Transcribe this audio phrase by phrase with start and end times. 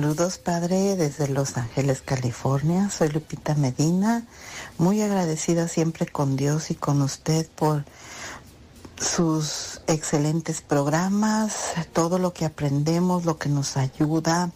[0.00, 2.88] Saludos, Padre, desde Los Ángeles, California.
[2.88, 4.24] Soy Lupita Medina,
[4.78, 7.84] muy agradecida siempre con Dios y con usted por
[8.96, 14.52] sus excelentes programas, todo lo que aprendemos, lo que nos ayuda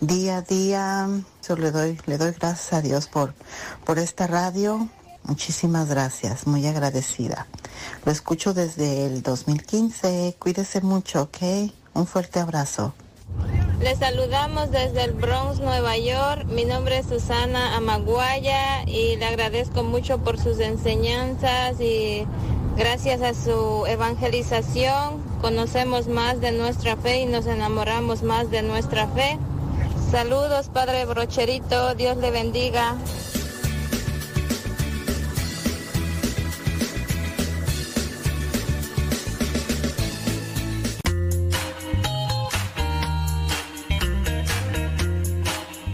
[0.00, 1.08] día a día.
[1.48, 3.34] Yo le doy, le doy gracias a Dios por,
[3.84, 4.88] por esta radio.
[5.24, 7.48] Muchísimas gracias, muy agradecida.
[8.04, 10.36] Lo escucho desde el 2015.
[10.38, 11.72] Cuídese mucho, ¿ok?
[11.94, 12.94] Un fuerte abrazo.
[13.80, 16.44] Les saludamos desde el Bronx, Nueva York.
[16.46, 22.26] Mi nombre es Susana Amaguaya y le agradezco mucho por sus enseñanzas y
[22.76, 29.06] gracias a su evangelización conocemos más de nuestra fe y nos enamoramos más de nuestra
[29.06, 29.38] fe.
[30.10, 31.94] Saludos, Padre Brocherito.
[31.94, 32.96] Dios le bendiga.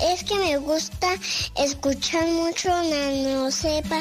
[0.00, 1.14] es que me gusta
[1.56, 4.00] escuchar mucho Nano Sepa.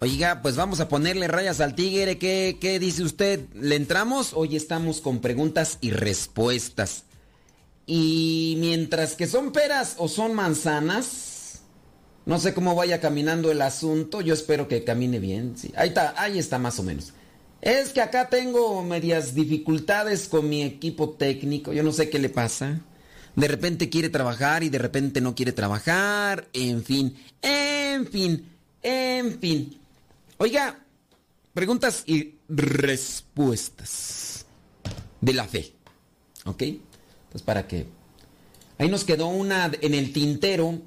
[0.00, 2.18] Oiga, pues vamos a ponerle rayas al tigre.
[2.18, 3.48] ¿Qué, qué dice usted?
[3.54, 4.32] ¿Le entramos?
[4.34, 7.04] Hoy estamos con preguntas y respuestas.
[7.86, 11.60] Y mientras que son peras o son manzanas,
[12.26, 14.20] no sé cómo vaya caminando el asunto.
[14.20, 15.56] Yo espero que camine bien.
[15.56, 17.14] Sí, ahí está, ahí está más o menos.
[17.64, 21.72] Es que acá tengo medias dificultades con mi equipo técnico.
[21.72, 22.82] Yo no sé qué le pasa.
[23.36, 26.46] De repente quiere trabajar y de repente no quiere trabajar.
[26.52, 28.46] En fin, en fin,
[28.82, 29.80] en fin.
[30.36, 30.78] Oiga,
[31.54, 34.44] preguntas y respuestas
[35.22, 35.72] de la fe.
[36.44, 36.60] ¿Ok?
[36.60, 37.86] Entonces, para que...
[38.76, 40.82] Ahí nos quedó una en el tintero.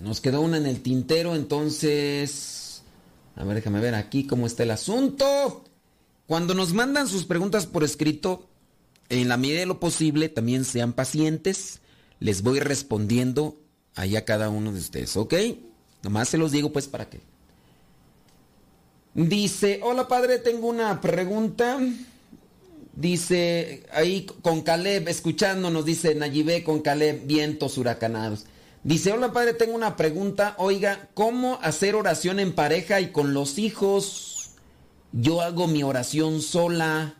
[0.00, 2.67] Nos quedó una en el tintero, entonces...
[3.38, 5.64] A ver, déjame ver aquí cómo está el asunto.
[6.26, 8.48] Cuando nos mandan sus preguntas por escrito,
[9.08, 11.78] en la medida de lo posible, también sean pacientes.
[12.18, 13.56] Les voy respondiendo
[13.94, 15.34] ahí a cada uno de ustedes, ¿ok?
[16.02, 17.20] Nomás se los digo pues para que
[19.14, 21.78] Dice, hola padre, tengo una pregunta.
[22.94, 28.46] Dice, ahí con Caleb, escuchándonos, dice Nayibé con Caleb, vientos huracanados.
[28.88, 30.54] Dice, hola padre, tengo una pregunta.
[30.56, 34.52] Oiga, ¿cómo hacer oración en pareja y con los hijos?
[35.12, 37.16] Yo hago mi oración sola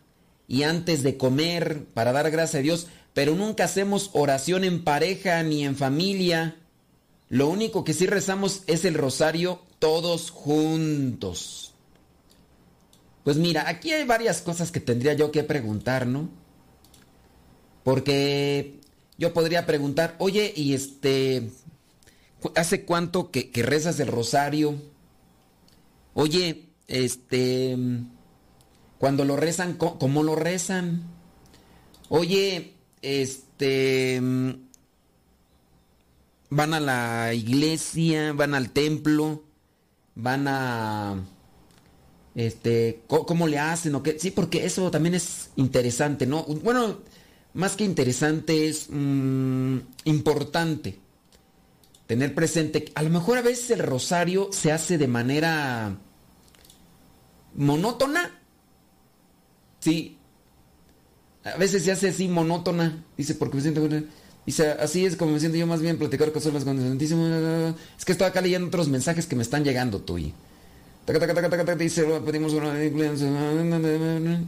[0.47, 5.43] y antes de comer para dar gracias a Dios, pero nunca hacemos oración en pareja
[5.43, 6.57] ni en familia.
[7.29, 11.75] Lo único que sí rezamos es el rosario todos juntos.
[13.25, 16.31] Pues mira, aquí hay varias cosas que tendría yo que preguntar, ¿no?
[17.85, 18.79] Porque
[19.19, 21.51] yo podría preguntar, oye, y este,
[22.55, 24.77] ¿hace cuánto que, rezas el rosario?
[26.15, 27.77] Oye, este,
[28.99, 31.03] cuando lo rezan, ¿cómo lo rezan?
[32.09, 34.21] Oye, este,
[36.51, 39.43] van a la iglesia, van al templo,
[40.15, 41.17] van a
[42.35, 44.03] este, cómo le hacen o.
[44.19, 46.45] Sí, porque eso también es interesante, ¿no?
[46.45, 46.99] Bueno,
[47.59, 50.97] más que interesante es mmm, importante
[52.07, 52.93] tener presente.
[52.95, 55.99] A lo mejor a veces el rosario se hace de manera
[57.57, 58.41] monótona.
[59.81, 60.19] Sí.
[61.43, 63.05] A veces se hace así monótona.
[63.17, 63.89] Dice, porque me siento...
[64.47, 68.13] Dice, así es como me siento yo más bien platicar con solas con Es que
[68.13, 70.17] estoy acá leyendo otros mensajes que me están llegando, tú.
[70.17, 72.73] Dice, pedimos una...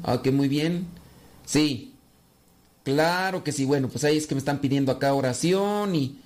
[0.05, 0.87] Ah, que muy bien.
[1.45, 1.89] Sí.
[2.94, 3.64] Claro que sí.
[3.64, 6.18] Bueno, pues ahí es que me están pidiendo acá oración y,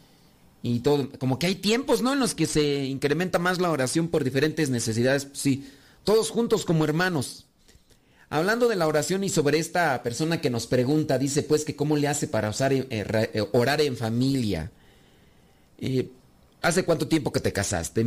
[0.63, 1.11] y todo.
[1.19, 2.15] Como que hay tiempos, ¿no?
[2.15, 5.29] En los que se incrementa más la oración por diferentes necesidades.
[5.35, 5.69] Sí.
[6.05, 7.47] Todos juntos como hermanos.
[8.31, 11.97] Hablando de la oración y sobre esta persona que nos pregunta, dice pues que cómo
[11.97, 12.51] le hace para
[13.53, 14.73] orar en familia.
[15.79, 16.09] Eh,
[16.63, 18.07] ¿Hace cuánto tiempo que te casaste?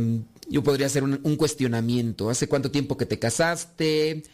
[0.50, 2.28] Yo podría hacer un, cuestionamiento.
[2.28, 4.24] ¿Hace cuánto tiempo que te casaste?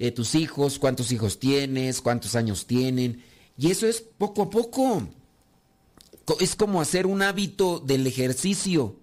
[0.00, 0.80] Eh, ¿Tus hijos?
[0.80, 2.00] ¿Cuántos hijos tienes?
[2.00, 3.22] ¿Cuántos años tienen?
[3.60, 5.06] Y eso es poco a poco.
[6.40, 8.96] Es como hacer un hábito del ejercicio.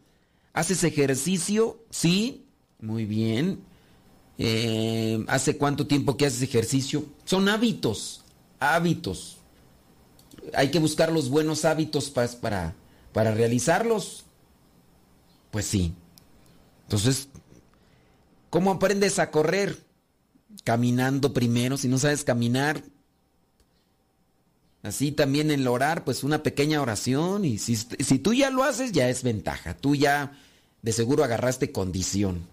[0.52, 1.86] ¿Haces ejercicio?
[1.92, 2.48] Sí.
[2.80, 3.60] Muy bien.
[4.40, 7.06] Eh, ¿Hace cuánto tiempo que haces ejercicio?
[7.24, 8.24] Son hábitos.
[8.60, 9.38] Hábitos.
[10.56, 12.74] Hay que buscar los buenos hábitos para,
[13.14, 14.26] para realizarlos.
[15.52, 15.94] Pues sí.
[16.86, 17.30] Entonces,
[18.50, 19.86] ¿cómo aprendes a correr?
[20.64, 22.82] Caminando primero, si no sabes caminar.
[24.84, 27.46] Así también en el orar, pues una pequeña oración.
[27.46, 29.76] Y si, si tú ya lo haces, ya es ventaja.
[29.76, 30.38] Tú ya
[30.82, 32.48] de seguro agarraste condición.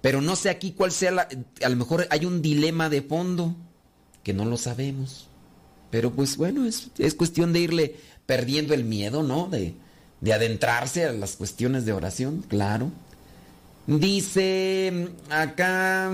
[0.00, 1.28] Pero no sé aquí cuál sea la...
[1.64, 3.56] A lo mejor hay un dilema de fondo
[4.22, 5.28] que no lo sabemos.
[5.90, 9.46] Pero pues bueno, es, es cuestión de irle perdiendo el miedo, ¿no?
[9.46, 9.74] De,
[10.20, 12.90] de adentrarse a las cuestiones de oración, claro.
[13.86, 16.12] Dice acá,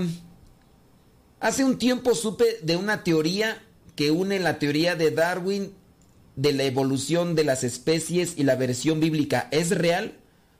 [1.39, 3.61] hace un tiempo supe de una teoría
[3.99, 5.73] que une la teoría de Darwin
[6.37, 9.49] de la evolución de las especies y la versión bíblica.
[9.51, 10.13] ¿Es real?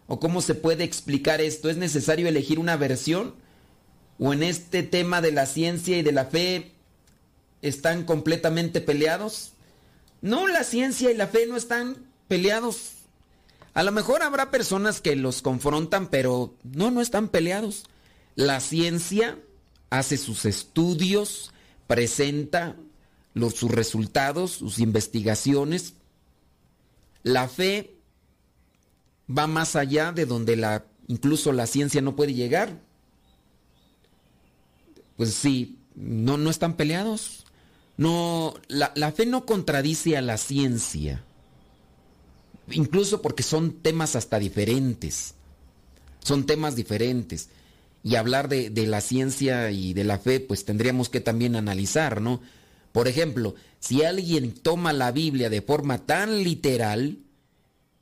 [0.08, 1.70] ¿O cómo se puede explicar esto?
[1.70, 3.36] ¿Es necesario elegir una versión?
[4.20, 6.74] ¿O en este tema de la ciencia y de la fe
[7.62, 9.54] están completamente peleados?
[10.22, 11.96] No, la ciencia y la fe no están
[12.28, 12.92] peleados.
[13.74, 17.86] A lo mejor habrá personas que los confrontan, pero no, no están peleados.
[18.36, 19.40] La ciencia
[19.92, 21.54] hace sus estudios,
[21.88, 22.76] presenta
[23.40, 25.94] los, sus resultados, sus investigaciones.
[27.24, 27.96] La fe
[29.30, 32.80] va más allá de donde la, incluso la ciencia no puede llegar.
[35.18, 37.46] Pues sí, no, no están peleados.
[37.98, 41.24] No, la, la fe no contradice a la ciencia.
[42.72, 45.36] Incluso porque son temas hasta diferentes.
[46.24, 47.50] Son temas diferentes.
[48.04, 52.22] Y hablar de, de, la ciencia y de la fe, pues tendríamos que también analizar,
[52.22, 52.42] ¿no?
[52.92, 57.20] Por ejemplo, si alguien toma la Biblia de forma tan literal,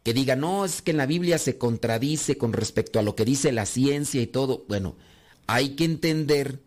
[0.03, 3.25] que diga, no, es que en la Biblia se contradice con respecto a lo que
[3.25, 4.96] dice la ciencia y todo, bueno,
[5.48, 6.62] hay que entender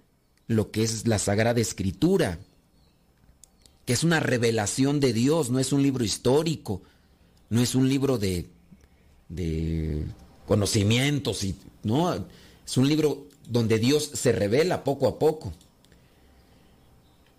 [0.47, 2.39] lo que es la Sagrada Escritura,
[3.87, 6.83] que es una revelación de Dios, no es un libro histórico,
[7.49, 8.47] no es un libro de,
[9.29, 10.05] de
[10.47, 15.53] conocimientos, y, no, es un libro donde Dios se revela poco a poco.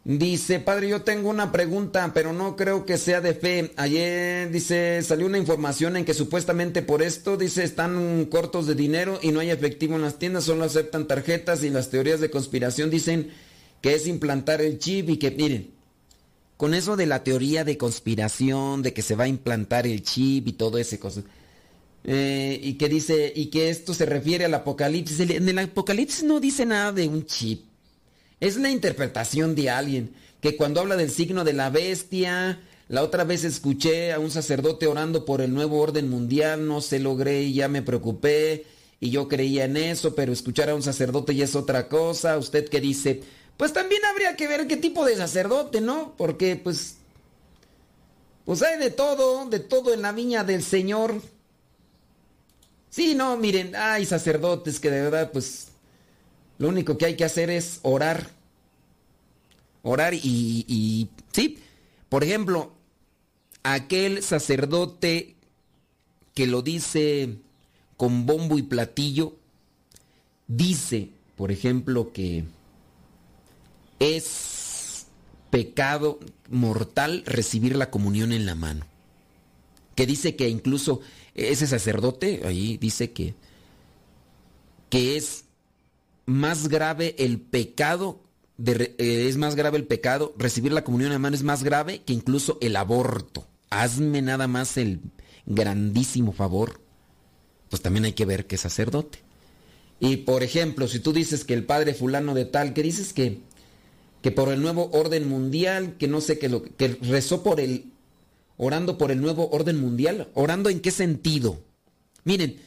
[0.03, 3.71] Dice, padre, yo tengo una pregunta, pero no creo que sea de fe.
[3.77, 9.19] Ayer, dice, salió una información en que supuestamente por esto, dice, están cortos de dinero
[9.21, 12.89] y no hay efectivo en las tiendas, solo aceptan tarjetas y las teorías de conspiración
[12.89, 13.29] dicen
[13.81, 15.69] que es implantar el chip y que, miren,
[16.57, 20.47] con eso de la teoría de conspiración, de que se va a implantar el chip
[20.47, 21.21] y todo ese cosa,
[22.05, 26.39] eh, y que dice, y que esto se refiere al apocalipsis, en el apocalipsis no
[26.39, 27.70] dice nada de un chip.
[28.41, 33.23] Es la interpretación de alguien que cuando habla del signo de la bestia, la otra
[33.23, 37.53] vez escuché a un sacerdote orando por el nuevo orden mundial, no se logré y
[37.53, 38.65] ya me preocupé
[38.99, 42.37] y yo creía en eso, pero escuchar a un sacerdote ya es otra cosa.
[42.39, 43.21] Usted que dice,
[43.57, 46.15] pues también habría que ver qué tipo de sacerdote, ¿no?
[46.17, 46.97] Porque pues
[48.43, 51.21] pues hay de todo, de todo en la viña del Señor.
[52.89, 55.70] Sí, no, miren, hay sacerdotes que de verdad pues
[56.61, 58.29] lo único que hay que hacer es orar.
[59.81, 61.57] Orar y, sí,
[62.07, 62.71] por ejemplo,
[63.63, 65.35] aquel sacerdote
[66.35, 67.37] que lo dice
[67.97, 69.37] con bombo y platillo,
[70.47, 72.43] dice, por ejemplo, que
[73.97, 75.07] es
[75.49, 78.85] pecado mortal recibir la comunión en la mano.
[79.95, 81.01] Que dice que incluso
[81.33, 83.33] ese sacerdote ahí dice que,
[84.91, 85.45] que es
[86.31, 88.21] más grave el pecado,
[88.65, 92.13] eh, es más grave el pecado, recibir la comunión en mano es más grave que
[92.13, 93.47] incluso el aborto.
[93.69, 95.01] Hazme nada más el
[95.45, 96.81] grandísimo favor.
[97.69, 99.19] Pues también hay que ver que es sacerdote.
[99.99, 103.41] Y por ejemplo, si tú dices que el padre fulano de tal, que dices que,
[104.21, 107.91] que por el nuevo orden mundial, que no sé qué lo que rezó por el
[108.57, 111.59] orando por el nuevo orden mundial, orando en qué sentido?
[112.23, 112.59] Miren,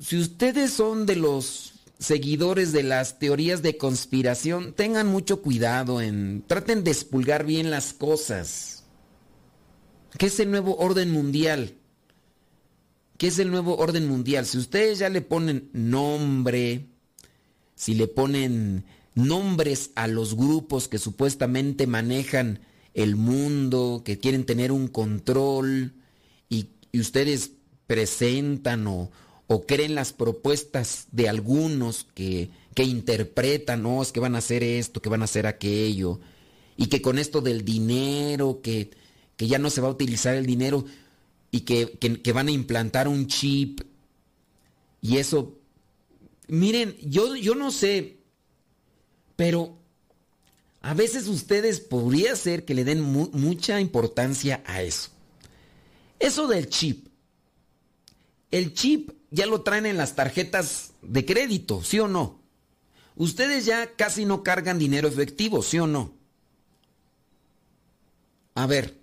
[0.00, 6.44] si ustedes son de los seguidores de las teorías de conspiración, tengan mucho cuidado en
[6.46, 8.84] traten de expulgar bien las cosas.
[10.16, 11.74] ¿Qué es el nuevo orden mundial?
[13.18, 14.46] ¿Qué es el nuevo orden mundial?
[14.46, 16.86] Si ustedes ya le ponen nombre,
[17.74, 22.60] si le ponen nombres a los grupos que supuestamente manejan
[22.94, 25.94] el mundo, que quieren tener un control,
[26.48, 27.50] y, y ustedes
[27.88, 29.10] presentan o,
[29.48, 34.62] o creen las propuestas de algunos que, que interpretan, no, es que van a hacer
[34.62, 36.20] esto, que van a hacer aquello,
[36.76, 38.90] y que con esto del dinero, que,
[39.36, 40.84] que ya no se va a utilizar el dinero
[41.50, 43.80] y que, que, van a implantar un chip,
[45.00, 45.58] y eso,
[46.46, 48.18] miren, yo, yo no sé,
[49.34, 49.78] pero
[50.82, 55.08] a veces ustedes podría ser que le den mu mucha importancia a eso.
[56.18, 57.08] Eso del chip.
[58.50, 62.40] El chip ya lo traen en las tarjetas de crédito, ¿sí o no?
[63.16, 66.14] Ustedes ya casi no cargan dinero efectivo, ¿sí o no?
[68.54, 68.98] A ver,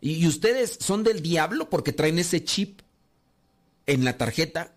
[0.00, 2.80] ¿y ustedes son del diablo porque traen ese chip
[3.86, 4.74] en la tarjeta?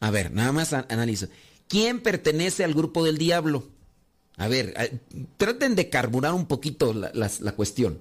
[0.00, 1.28] A ver, nada más analizo.
[1.68, 3.68] ¿Quién pertenece al grupo del diablo?
[4.36, 5.00] A ver,
[5.36, 7.98] traten de carburar un poquito la cuestión.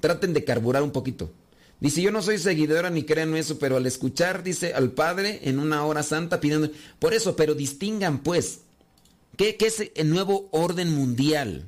[0.00, 1.32] Traten de carburar un poquito.
[1.82, 5.40] Dice, yo no soy seguidora ni creo en eso, pero al escuchar, dice, al Padre
[5.42, 6.70] en una hora santa pidiendo...
[7.00, 8.60] Por eso, pero distingan pues,
[9.36, 11.66] ¿qué, ¿qué, es el nuevo orden mundial?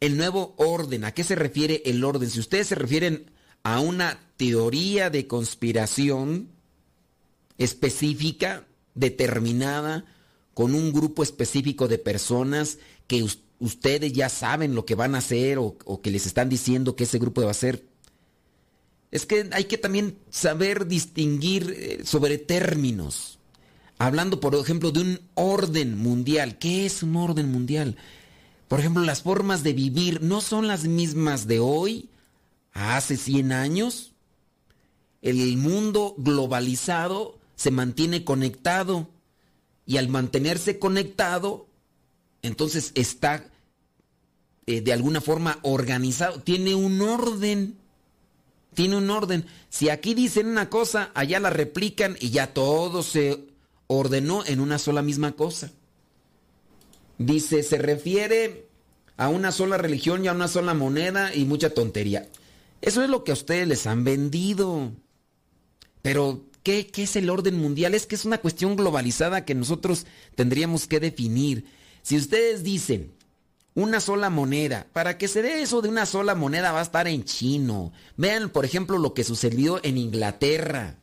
[0.00, 2.30] El nuevo orden, ¿a qué se refiere el orden?
[2.30, 3.30] Si ustedes se refieren
[3.62, 6.48] a una teoría de conspiración
[7.58, 8.64] específica,
[8.94, 10.06] determinada,
[10.54, 13.22] con un grupo específico de personas que
[13.58, 17.04] ustedes ya saben lo que van a hacer o, o que les están diciendo que
[17.04, 17.84] ese grupo va a hacer,
[19.10, 23.38] es que hay que también saber distinguir eh, sobre términos.
[23.98, 26.58] Hablando, por ejemplo, de un orden mundial.
[26.58, 27.96] ¿Qué es un orden mundial?
[28.68, 32.10] Por ejemplo, las formas de vivir no son las mismas de hoy,
[32.72, 34.12] hace 100 años.
[35.22, 39.10] El mundo globalizado se mantiene conectado
[39.84, 41.66] y al mantenerse conectado,
[42.42, 43.50] entonces está
[44.66, 47.77] eh, de alguna forma organizado, tiene un orden
[48.78, 49.44] tiene un orden.
[49.70, 53.48] Si aquí dicen una cosa, allá la replican y ya todo se
[53.88, 55.72] ordenó en una sola misma cosa.
[57.18, 58.68] Dice, se refiere
[59.16, 62.28] a una sola religión y a una sola moneda y mucha tontería.
[62.80, 64.92] Eso es lo que a ustedes les han vendido.
[66.00, 67.94] Pero, ¿qué, ¿qué, es el orden mundial?
[67.96, 70.06] Es que es una cuestión globalizada que nosotros
[70.36, 71.64] tendríamos que definir.
[72.02, 73.12] Si ustedes dicen,
[73.78, 74.86] una sola moneda.
[74.92, 77.92] Para que se dé eso de una sola moneda va a estar en chino.
[78.16, 80.96] Vean, por ejemplo, lo que sucedió en Inglaterra.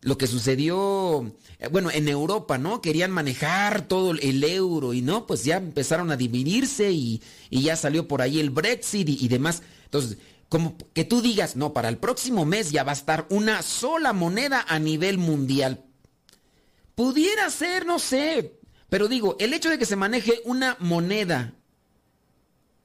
[0.00, 2.80] Lo que sucedió, eh, bueno, en Europa, ¿no?
[2.80, 8.08] Querían manejar todo el euro y no, pues ya empezaron a dividirse y, ya salió
[8.08, 9.62] por ahí el Brexit y, y demás.
[9.84, 13.62] Entonces, como que tú digas, no, para el próximo mes ya va a estar una
[13.62, 15.84] sola moneda a nivel mundial.
[16.96, 18.58] Pudiera ser, no sé,
[18.94, 21.52] pero digo, el hecho de que se maneje una moneda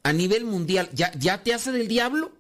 [0.02, 2.32] a nivel mundial, ¿ya, te hace del diablo?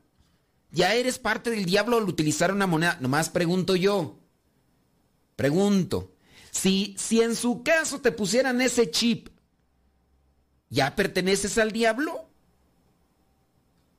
[0.71, 2.97] ¿Ya eres parte del diablo al utilizar una moneda?
[2.99, 4.17] Nomás pregunto yo.
[5.35, 6.15] Pregunto.
[6.49, 9.29] Si, si en su caso te pusieran ese chip,
[10.71, 12.27] ¿ya perteneces al diablo?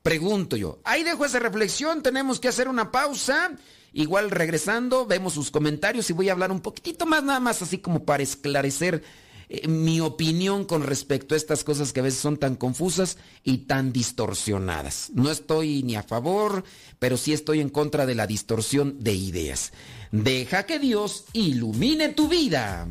[0.02, 0.80] Pregunto yo.
[0.82, 3.52] Ahí dejo esa reflexión, tenemos que hacer una pausa.
[3.92, 7.78] Igual regresando, vemos sus comentarios y voy a hablar un poquitito más, nada más así
[7.78, 9.04] como para esclarecer
[9.52, 13.58] eh, mi opinión con respecto a estas cosas que a veces son tan confusas y
[13.58, 15.10] tan distorsionadas.
[15.12, 16.62] No estoy ni a favor,
[17.00, 19.72] pero sí estoy en contra de la distorsión de ideas.
[20.12, 22.86] Deja que Dios ilumine tu vida.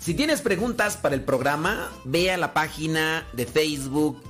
[0.00, 4.29] Si tienes preguntas para el programa, ve a la página de Facebook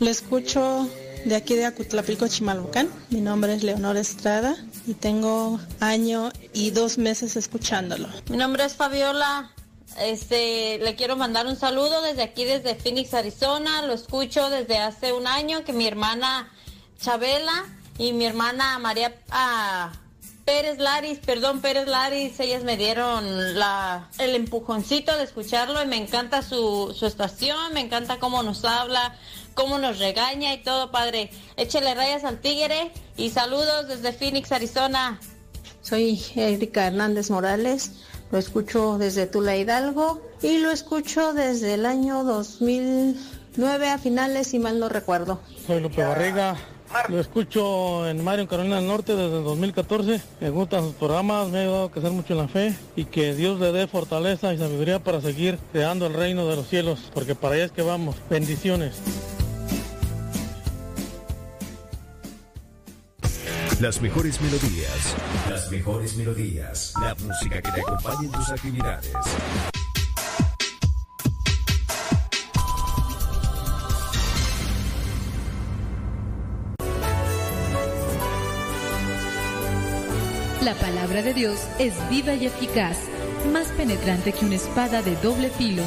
[0.00, 0.88] Lo escucho
[1.26, 2.88] de aquí de Acutlapilco, Chimalhuacán.
[3.10, 8.08] Mi nombre es Leonor Estrada y tengo año y dos meses escuchándolo.
[8.30, 9.50] Mi nombre es Fabiola.
[9.98, 13.82] Este, le quiero mandar un saludo desde aquí, desde Phoenix, Arizona.
[13.82, 16.50] Lo escucho desde hace un año que mi hermana
[16.98, 17.66] Chabela
[17.98, 19.92] y mi hermana María ah,
[20.50, 25.96] Pérez Laris, perdón, Pérez Laris, ellas me dieron la, el empujoncito de escucharlo y me
[25.96, 29.14] encanta su, su estación, me encanta cómo nos habla,
[29.54, 31.30] cómo nos regaña y todo, padre.
[31.56, 35.20] Échele rayas al tigre y saludos desde Phoenix, Arizona.
[35.82, 37.92] Soy Erika Hernández Morales,
[38.30, 44.58] lo escucho desde Tula Hidalgo y lo escucho desde el año 2009 a finales, si
[44.58, 45.40] mal no recuerdo.
[45.66, 46.56] Soy Lupe Barriga,
[47.08, 50.20] lo escucho en Mario, Carolina del Norte desde el 2014.
[50.40, 53.34] Me gustan sus programas, me ha ayudado a crecer mucho en la fe y que
[53.34, 57.34] Dios le dé fortaleza y sabiduría para seguir creando el reino de los cielos, porque
[57.34, 58.16] para allá es que vamos.
[58.28, 59.00] Bendiciones.
[63.80, 65.16] Las mejores melodías.
[65.48, 66.92] Las mejores melodías.
[67.00, 69.12] La música que te acompañe en tus actividades.
[80.62, 82.98] La palabra de Dios es viva y eficaz,
[83.50, 85.84] más penetrante que una espada de doble filo.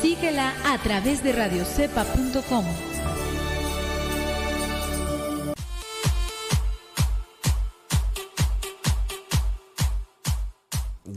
[0.00, 2.91] Síguela a través de radiocepa.com.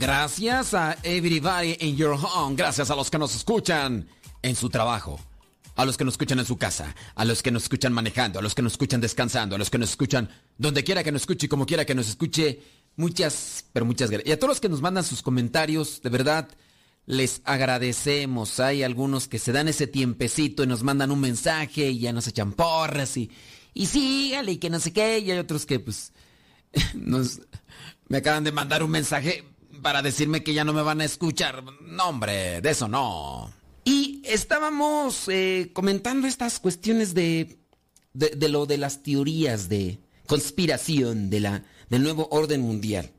[0.05, 2.55] Gracias a everybody in your home.
[2.55, 4.07] Gracias a los que nos escuchan
[4.43, 5.19] en su trabajo.
[5.77, 6.93] A los que nos escuchan en su casa.
[7.15, 8.37] A los que nos escuchan manejando.
[8.37, 9.55] A los que nos escuchan descansando.
[9.55, 12.07] A los que nos escuchan donde quiera que nos escuche y como quiera que nos
[12.07, 12.61] escuche.
[12.97, 14.29] Muchas, pero muchas gracias.
[14.29, 16.49] Y a todos los que nos mandan sus comentarios, de verdad,
[17.07, 18.59] les agradecemos.
[18.59, 22.27] Hay algunos que se dan ese tiempecito y nos mandan un mensaje y ya nos
[22.27, 23.31] echan porras y,
[23.73, 25.17] y sígale y que no sé qué.
[25.17, 26.13] Y hay otros que pues
[26.93, 27.41] nos,
[28.07, 29.54] me acaban de mandar un mensaje
[29.85, 31.63] para decirme que ya no me van a escuchar.
[31.81, 33.53] No, hombre, de eso no.
[33.83, 37.59] Y estábamos eh, comentando estas cuestiones de,
[38.11, 43.11] de, de, lo de las teorías de conspiración de la, del nuevo orden mundial.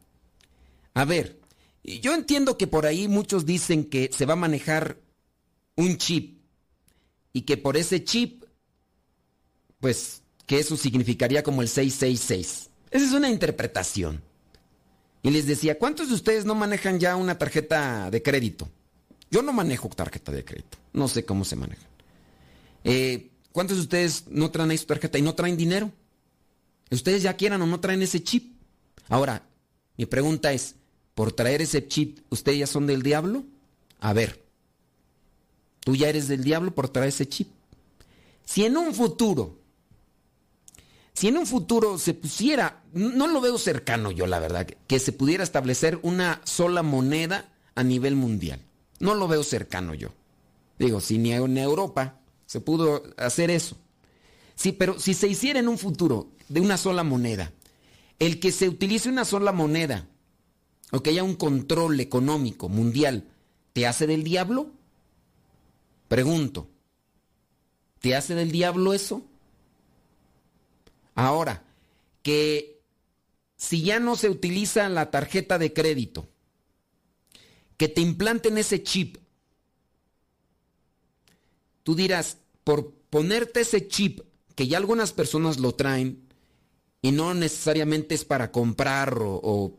[0.95, 1.39] A ver,
[1.85, 4.99] yo entiendo que por ahí muchos dicen que se va a manejar
[5.77, 6.41] un chip
[7.33, 8.43] y que por ese chip,
[9.79, 12.71] pues que eso significaría como el 666.
[12.91, 14.26] Esa es una interpretación.
[15.27, 18.69] Y les decía, ¿cuántos de ustedes no manejan ya una tarjeta de crédito?
[19.29, 20.79] Yo no manejo tarjeta de crédito.
[20.93, 21.83] No sé cómo se maneja.
[22.85, 25.91] Eh, ¿Cuántos de ustedes no traen ahí su tarjeta y no traen dinero?
[26.93, 28.55] Ustedes ya quieran o no traen ese chip.
[29.09, 29.43] Ahora,
[29.97, 30.77] mi pregunta es,
[31.17, 33.43] ¿por traer ese chip ustedes ya son del diablo?
[33.99, 34.45] A ver,
[35.81, 37.49] tú ya eres del diablo por traer ese chip.
[38.45, 39.59] Si en un futuro,
[41.17, 45.13] si en un futuro se pusiera, no lo veo cercano yo la verdad, que se
[45.13, 48.61] pudiera establecer una sola moneda a nivel mundial.
[49.01, 50.11] No lo veo cercano yo.
[50.79, 53.79] Digo, si ni en Europa se pudo hacer eso.
[54.57, 57.51] Sí, pero si se hiciera en un futuro de una sola moneda,
[58.19, 60.07] el que se utilice una sola moneda
[60.93, 63.25] o que haya un control económico mundial,
[63.73, 64.71] ¿te hace del diablo?
[66.09, 66.69] Pregunto,
[68.01, 69.25] ¿te hace del diablo eso?
[71.17, 71.65] Ahora,
[72.23, 72.81] que
[73.57, 76.29] si ya no se utiliza la tarjeta de crédito,
[77.77, 79.17] que te implanten ese chip,
[81.83, 84.21] tú dirás, por ponerte ese chip,
[84.55, 86.29] que ya algunas personas lo traen,
[87.01, 89.79] y no necesariamente es para comprar o,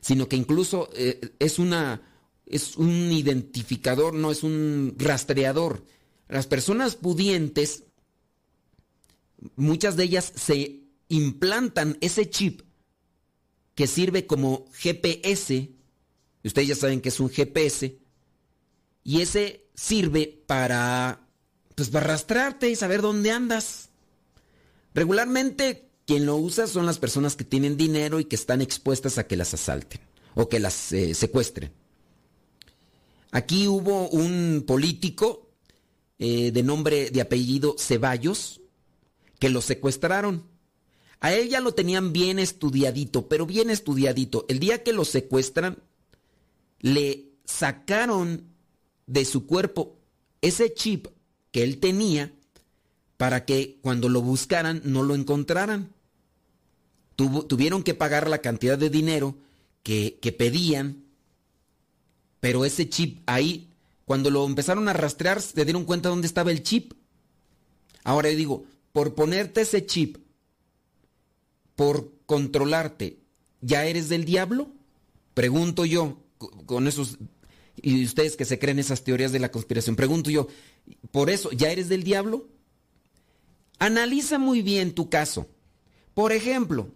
[0.00, 2.02] sino que incluso eh, es una
[2.46, 5.84] es un identificador, no es un rastreador.
[6.28, 7.84] Las personas pudientes
[9.56, 12.62] muchas de ellas se implantan ese chip
[13.74, 15.70] que sirve como GPS.
[16.44, 17.98] Ustedes ya saben que es un GPS
[19.04, 21.26] y ese sirve para
[21.74, 23.88] pues para rastrearte y saber dónde andas.
[24.94, 29.26] Regularmente quien lo usa son las personas que tienen dinero y que están expuestas a
[29.26, 30.00] que las asalten
[30.34, 31.72] o que las eh, secuestren.
[33.30, 35.50] Aquí hubo un político
[36.18, 38.61] eh, de nombre, de apellido Ceballos,
[39.42, 40.44] que lo secuestraron.
[41.18, 44.46] A él ya lo tenían bien estudiadito, pero bien estudiadito.
[44.48, 45.78] El día que lo secuestran,
[46.78, 48.44] le sacaron
[49.08, 49.96] de su cuerpo
[50.42, 51.08] ese chip
[51.50, 52.32] que él tenía
[53.16, 55.92] para que cuando lo buscaran no lo encontraran.
[57.16, 59.34] tuvieron que pagar la cantidad de dinero
[59.82, 61.02] que, que pedían,
[62.38, 63.70] pero ese chip ahí,
[64.04, 66.92] cuando lo empezaron a rastrear, se dieron cuenta dónde estaba el chip.
[68.04, 70.18] Ahora yo digo, por ponerte ese chip,
[71.76, 73.18] por controlarte,
[73.60, 74.70] ¿ya eres del diablo?
[75.34, 76.18] Pregunto yo,
[76.66, 77.18] con esos,
[77.76, 80.48] y ustedes que se creen esas teorías de la conspiración, pregunto yo,
[81.10, 82.48] ¿por eso ya eres del diablo?
[83.78, 85.48] Analiza muy bien tu caso.
[86.14, 86.94] Por ejemplo,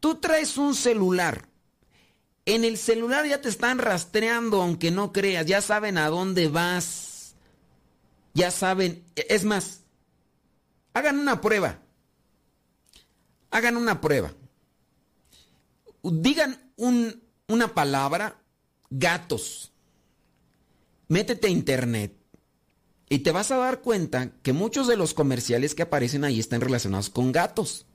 [0.00, 1.48] tú traes un celular.
[2.44, 7.34] En el celular ya te están rastreando, aunque no creas, ya saben a dónde vas.
[8.34, 9.82] Ya saben, es más,
[10.94, 11.80] hagan una prueba.
[13.50, 14.32] Hagan una prueba.
[16.02, 18.40] Digan un, una palabra,
[18.90, 19.72] gatos.
[21.08, 22.18] Métete a internet
[23.08, 26.60] y te vas a dar cuenta que muchos de los comerciales que aparecen ahí están
[26.60, 27.86] relacionados con gatos.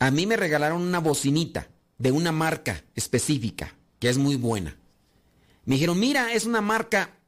[0.00, 4.76] A mí me regalaron una bocinita de una marca específica, que es muy buena.
[5.64, 7.18] Me dijeron, mira, es una marca,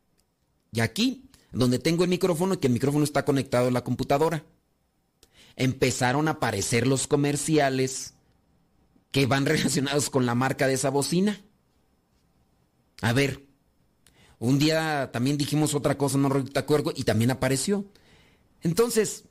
[0.72, 4.44] y aquí, donde tengo el micrófono, y que el micrófono está conectado a la computadora,
[5.56, 8.14] empezaron a aparecer los comerciales
[9.10, 11.40] que van relacionados con la marca de esa bocina.
[13.02, 13.44] A ver,
[14.38, 17.84] un día también dijimos otra cosa, no te acuerdo, y también apareció.
[18.62, 19.24] Entonces,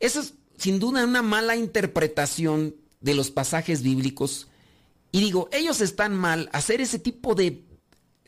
[0.00, 4.48] eso es sin duda una mala interpretación de los pasajes bíblicos.
[5.12, 7.63] Y digo, ellos están mal hacer ese tipo de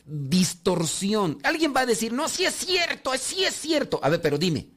[0.06, 1.38] distorsión.
[1.42, 4.00] Alguien va a decir, no, sí es cierto, sí es cierto.
[4.02, 4.68] A ver, pero dime,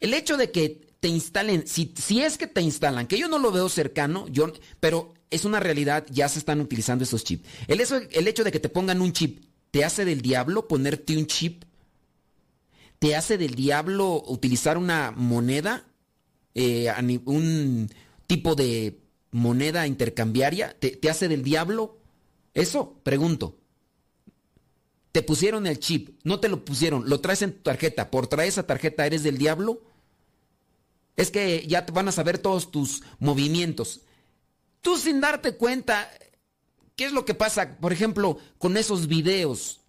[0.00, 3.38] el hecho de que te instalen, si, si es que te instalan, que yo no
[3.38, 7.48] lo veo cercano, yo, pero es una realidad, ya se están utilizando esos chips.
[7.68, 11.16] El, eso- el hecho de que te pongan un chip, ¿te hace del diablo ponerte
[11.16, 11.64] un chip?
[12.98, 15.84] ¿Te hace del diablo utilizar una moneda?
[16.54, 16.88] Eh,
[17.26, 17.90] un
[18.26, 19.00] tipo de
[19.32, 20.76] moneda intercambiaria?
[20.78, 21.98] ¿Te, te hace del diablo?
[22.54, 23.59] Eso, pregunto.
[25.12, 28.10] Te pusieron el chip, no te lo pusieron, lo traes en tu tarjeta.
[28.10, 29.82] ¿Por traer esa tarjeta eres del diablo?
[31.16, 34.02] Es que ya van a saber todos tus movimientos.
[34.80, 36.08] Tú sin darte cuenta,
[36.96, 39.80] ¿qué es lo que pasa, por ejemplo, con esos videos?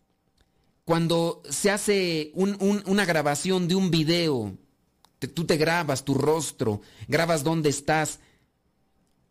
[0.85, 4.57] Cuando se hace un- un- una grabación de un video,
[5.35, 8.19] tú te grabas tu rostro, grabas dónde estás.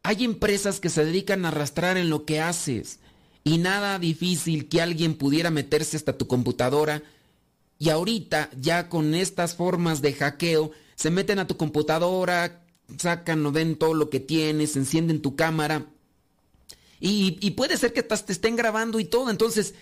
[0.05, 3.00] Hay empresas que se dedican a arrastrar en lo que haces
[3.44, 7.03] y nada difícil que alguien pudiera meterse hasta tu computadora
[7.79, 12.64] y ahorita ya con estas formas de hackeo se meten a tu computadora,
[12.98, 15.87] sacan o ven todo lo que tienes, encienden tu cámara
[17.00, 19.31] y, y puede ser que te estén grabando y todo.
[19.31, 19.74] Entonces,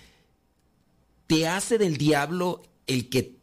[1.27, 3.37] ¿te hace del diablo el que,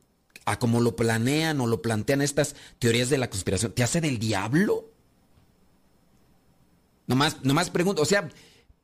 [0.45, 4.17] a como lo planean o lo plantean estas teorías de la conspiración, ¿te hace del
[4.17, 4.89] diablo?
[7.07, 8.29] Nomás, nomás pregunto, o sea,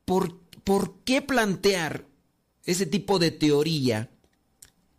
[0.03, 2.05] ¿por, ¿por qué plantear
[2.65, 4.09] ese tipo de teoría?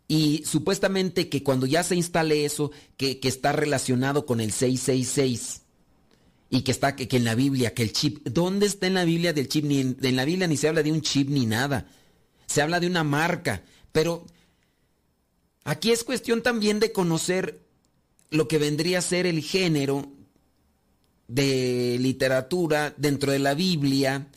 [0.07, 5.61] Y supuestamente que cuando ya se instale eso, que, que está relacionado con el 666
[6.49, 9.05] y que está que, que en la Biblia, que el chip, ¿dónde está en la
[9.05, 9.65] Biblia del chip?
[9.65, 11.87] Ni en, en la Biblia ni se habla de un chip ni nada.
[12.45, 14.25] Se habla de una marca, pero
[15.63, 17.63] aquí es cuestión también de conocer
[18.29, 20.11] lo que vendría a ser el género
[21.27, 24.27] de literatura dentro de la Biblia,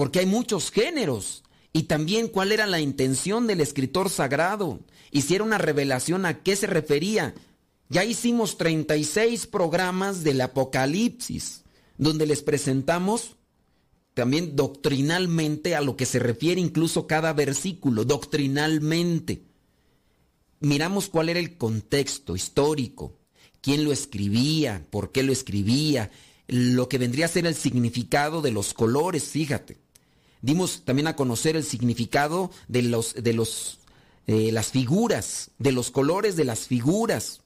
[0.00, 1.42] porque hay muchos géneros.
[1.74, 4.80] Y también cuál era la intención del escritor sagrado.
[5.10, 7.34] Y si era una revelación, ¿a qué se refería?
[7.90, 11.64] Ya hicimos 36 programas del Apocalipsis,
[11.98, 13.36] donde les presentamos
[14.14, 19.42] también doctrinalmente a lo que se refiere incluso cada versículo, doctrinalmente.
[20.60, 23.18] Miramos cuál era el contexto histórico,
[23.60, 26.10] quién lo escribía, por qué lo escribía,
[26.48, 29.89] lo que vendría a ser el significado de los colores, fíjate.
[30.42, 33.80] Dimos también a conocer el significado de los de los
[34.26, 37.40] eh, las figuras, de los colores de las figuras.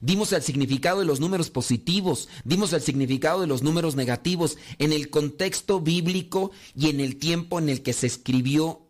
[0.00, 4.92] Dimos el significado de los números positivos, dimos el significado de los números negativos en
[4.92, 8.82] el contexto bíblico y en el tiempo en el que se escribió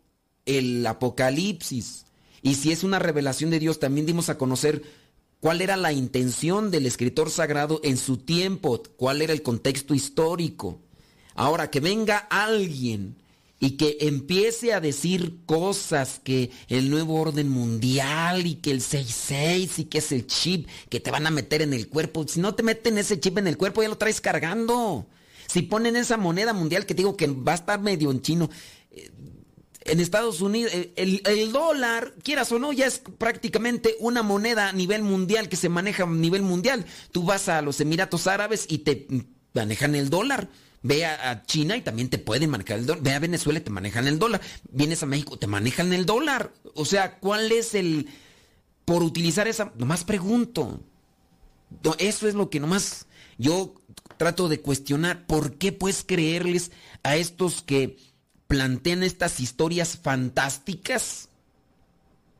[0.45, 2.05] el Apocalipsis.
[2.41, 4.83] Y si es una revelación de Dios, también dimos a conocer
[5.39, 10.79] cuál era la intención del escritor sagrado en su tiempo, cuál era el contexto histórico.
[11.35, 13.15] Ahora, que venga alguien
[13.59, 19.79] y que empiece a decir cosas que el nuevo orden mundial y que el 66
[19.79, 22.25] y que es el chip que te van a meter en el cuerpo.
[22.27, 25.07] Si no te meten ese chip en el cuerpo, ya lo traes cargando.
[25.47, 28.49] Si ponen esa moneda mundial que digo que va a estar medio en chino,
[28.91, 29.09] eh,
[29.85, 34.69] en Estados Unidos, eh, el, el dólar, quieras o no, ya es prácticamente una moneda
[34.69, 36.85] a nivel mundial que se maneja a nivel mundial.
[37.11, 39.07] Tú vas a los Emiratos Árabes y te
[39.53, 40.49] manejan el dólar.
[40.87, 43.03] Ve a, China y también te pueden manejar el dólar.
[43.03, 44.39] Ve a Venezuela y te manejan el dólar.
[44.71, 46.53] Vienes a México, te manejan el dólar.
[46.75, 48.07] O sea, ¿cuál es el...
[48.85, 49.73] por utilizar esa...
[49.77, 50.79] Nomás pregunto.
[51.97, 53.05] Eso es lo que nomás
[53.37, 53.75] yo
[54.15, 55.27] trato de cuestionar.
[55.27, 56.71] ¿Por qué puedes creerles
[57.03, 57.97] a estos que
[58.47, 61.27] plantean estas historias fantásticas?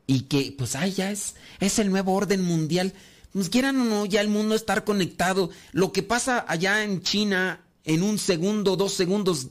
[0.06, 2.94] Y que, pues, ay, ya es, es el nuevo orden mundial.
[3.30, 5.50] Pues quieran o no, ya el mundo estar conectado.
[5.72, 9.48] Lo que pasa allá en China, en un segundo, dos segundos,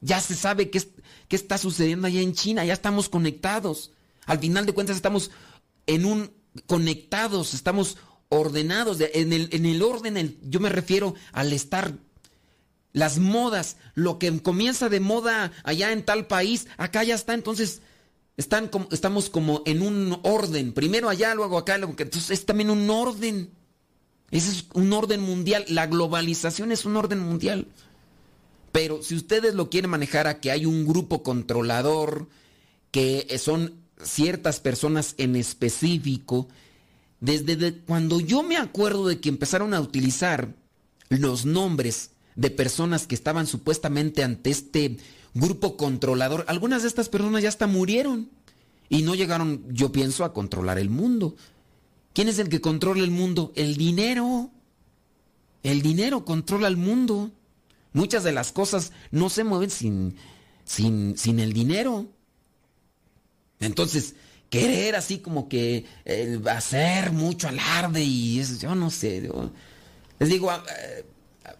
[0.00, 0.82] ya se sabe qué,
[1.28, 3.92] qué está sucediendo allá en China, ya estamos conectados.
[4.26, 5.30] Al final de cuentas estamos
[5.86, 6.32] en un
[6.66, 8.98] conectados, estamos ordenados.
[8.98, 11.94] de- en, el, en el orden, yo me refiero al estar
[12.92, 17.80] las modas, lo que comienza de moda allá en tal país, acá ya está, entonces
[18.36, 22.04] están estamos como en un orden, primero allá, luego acá, luego acá.
[22.04, 23.50] entonces es también un orden.
[24.32, 27.68] Ese es un orden mundial, la globalización es un orden mundial.
[28.72, 32.28] Pero si ustedes lo quieren manejar a que hay un grupo controlador,
[32.90, 36.48] que son ciertas personas en específico,
[37.20, 40.54] desde de- cuando yo me acuerdo de que empezaron a utilizar
[41.10, 44.96] los nombres de personas que estaban supuestamente ante este
[45.34, 48.30] grupo controlador, algunas de estas personas ya hasta murieron
[48.88, 51.36] y no llegaron, yo pienso, a controlar el mundo.
[52.14, 53.52] ¿Quién es el que controla el mundo?
[53.56, 54.50] El dinero.
[55.62, 57.30] El dinero controla el mundo.
[57.92, 60.16] Muchas de las cosas no se mueven sin,
[60.64, 62.06] sin, sin el dinero.
[63.60, 64.14] Entonces,
[64.50, 69.30] querer así como que eh, hacer mucho alarde y eso, yo no sé.
[70.18, 70.64] les digo, a,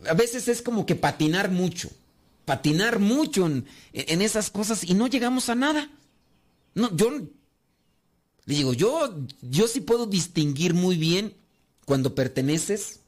[0.08, 1.90] a veces es como que patinar mucho.
[2.44, 5.90] patinar mucho en, en esas cosas y no llegamos a nada.
[6.74, 7.20] No, yo
[8.46, 11.35] digo, yo, yo sí puedo distinguir muy bien
[11.85, 13.00] cuando perteneces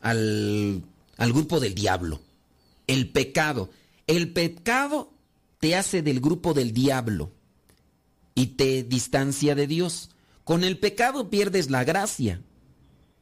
[0.00, 0.82] al,
[1.16, 2.20] al grupo del diablo.
[2.86, 3.70] El pecado.
[4.06, 5.12] El pecado
[5.60, 7.30] te hace del grupo del diablo
[8.34, 10.10] y te distancia de Dios.
[10.44, 12.40] Con el pecado pierdes la gracia.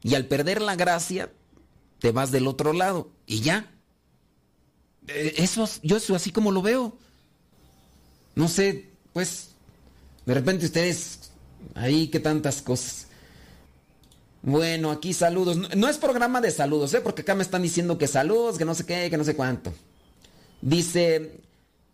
[0.03, 1.33] Y al perder la gracia,
[1.99, 3.11] te vas del otro lado.
[3.27, 3.73] Y ya.
[5.09, 6.97] Eh, eso, yo eso así como lo veo.
[8.35, 9.49] No sé, pues,
[10.27, 11.26] de repente ustedes,
[11.75, 13.09] ahí que tantas cosas.
[14.43, 15.57] Bueno, aquí saludos.
[15.77, 17.01] No, es programa de saludos, ¿eh?
[17.01, 19.75] Porque acá me están diciendo que saludos, que no sé qué, que no sé cuánto.
[20.63, 21.41] Dice,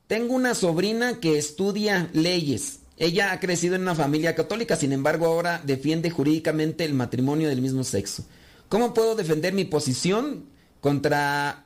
[0.06, 2.80] tengo una sobrina que estudia leyes.
[2.98, 7.62] Ella ha crecido en una familia católica, sin embargo ahora defiende jurídicamente el matrimonio del
[7.62, 8.24] mismo sexo.
[8.68, 10.44] ¿Cómo puedo defender mi posición
[10.80, 11.64] contra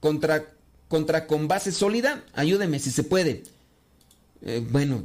[0.00, 0.52] contra
[0.88, 2.24] contra con base sólida?
[2.34, 3.44] Ayúdeme si se puede.
[4.42, 5.04] Eh, bueno,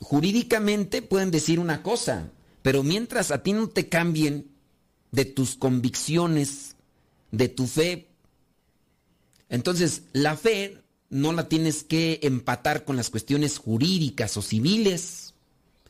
[0.00, 2.30] jurídicamente pueden decir una cosa,
[2.62, 4.50] pero mientras a ti no te cambien
[5.12, 6.76] de tus convicciones,
[7.30, 8.08] de tu fe,
[9.48, 10.78] entonces la fe
[11.10, 15.34] no la tienes que empatar con las cuestiones jurídicas o civiles.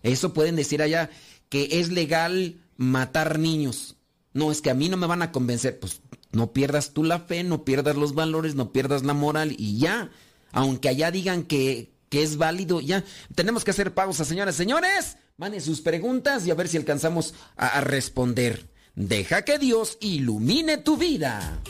[0.03, 1.11] Eso pueden decir allá
[1.51, 3.97] que es legal matar niños.
[4.33, 5.79] No, es que a mí no me van a convencer.
[5.79, 6.01] Pues
[6.33, 10.11] no pierdas tú la fe, no pierdas los valores, no pierdas la moral y ya.
[10.53, 13.05] Aunque allá digan que, que es válido, ya.
[13.35, 15.17] Tenemos que hacer pausa, señoras, señores.
[15.39, 18.69] Manden sus preguntas y a ver si alcanzamos a, a responder.
[18.95, 21.63] Deja que Dios ilumine tu vida.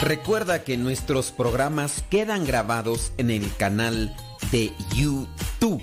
[0.00, 4.14] Recuerda que nuestros programas quedan grabados en el canal
[4.50, 5.82] de YouTube.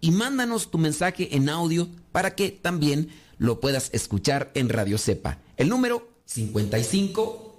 [0.00, 3.08] y mándanos tu mensaje en audio para que también
[3.38, 5.38] lo puedas escuchar en Radio Cepa.
[5.56, 7.50] El número 55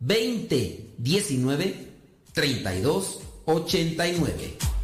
[0.00, 1.88] 20 19
[2.32, 4.79] 32 89.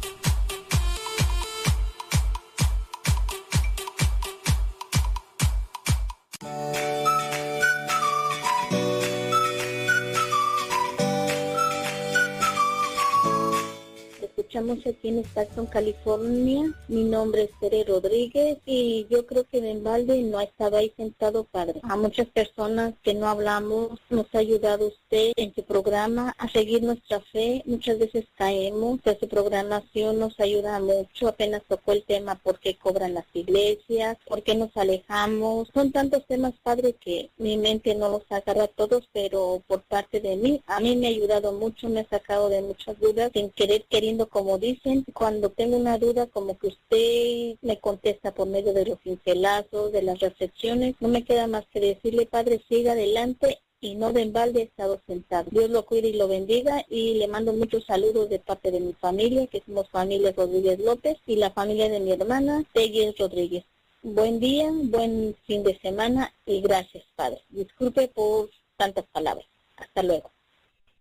[14.67, 16.73] Estamos aquí en Stockton, California.
[16.89, 20.91] Mi nombre es Tere Rodríguez y yo creo que en balde no ha estado ahí
[20.97, 21.79] sentado, padre.
[21.83, 26.83] A muchas personas que no hablamos, nos ha ayudado usted en su programa a seguir
[26.83, 27.63] nuestra fe.
[27.65, 31.29] Muchas veces caemos, pero su programación nos ayuda mucho.
[31.29, 35.69] Apenas tocó el tema por qué cobran las iglesias, por qué nos alejamos.
[35.73, 40.35] Son tantos temas, padre, que mi mente no los agarra todos, pero por parte de
[40.35, 43.85] mí, a mí me ha ayudado mucho, me ha sacado de muchas dudas, sin querer,
[43.85, 48.85] queriendo como dicen, cuando tengo una duda, como que usted me contesta por medio de
[48.85, 53.95] los pincelazos, de las reflexiones, no me queda más que decirle, Padre, siga adelante y
[53.95, 55.49] no de embalde he estado sentado.
[55.51, 58.93] Dios lo cuide y lo bendiga y le mando muchos saludos de parte de mi
[58.93, 63.65] familia, que somos familia Rodríguez López y la familia de mi hermana, Peggy Rodríguez.
[64.03, 67.41] Buen día, buen fin de semana y gracias, Padre.
[67.49, 69.45] Disculpe por tantas palabras.
[69.75, 70.36] Hasta luego.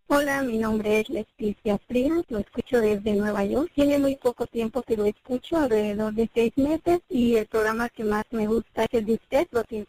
[0.08, 3.72] Hola, mi nombre es Leticia Frías, lo escucho desde Nueva York.
[3.74, 8.04] Tiene muy poco tiempo que lo escucho, alrededor de seis meses, y el programa que
[8.04, 9.84] más me gusta es el de usted, lo que.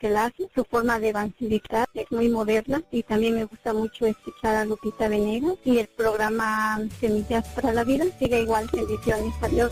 [0.55, 5.07] Su forma de evangelizar es muy moderna y también me gusta mucho escuchar a Lupita
[5.07, 8.05] Venegas y el programa Semillas para la Vida.
[8.17, 9.71] Sigue igual, bendiciones, adiós.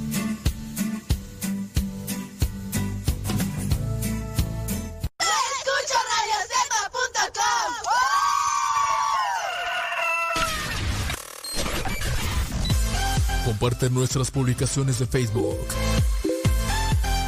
[13.61, 15.59] Comparte nuestras publicaciones de Facebook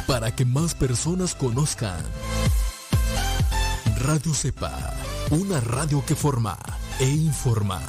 [0.08, 2.02] para que más personas conozcan.
[4.00, 4.94] Radio Cepa,
[5.30, 6.58] una radio que forma
[6.98, 7.80] e informa.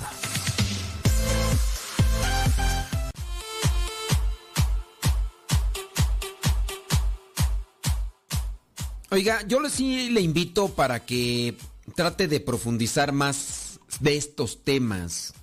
[9.12, 11.56] Oiga, yo le- sí le invito para que
[11.96, 15.34] trate de profundizar más de estos temas.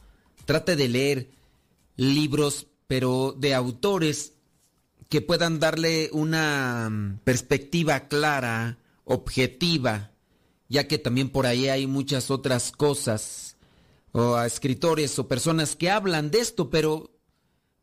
[0.45, 1.31] Trate de leer
[1.97, 4.34] libros, pero de autores
[5.09, 10.11] que puedan darle una mm, perspectiva clara, objetiva,
[10.68, 13.57] ya que también por ahí hay muchas otras cosas,
[14.12, 17.18] o a escritores o personas que hablan de esto, pero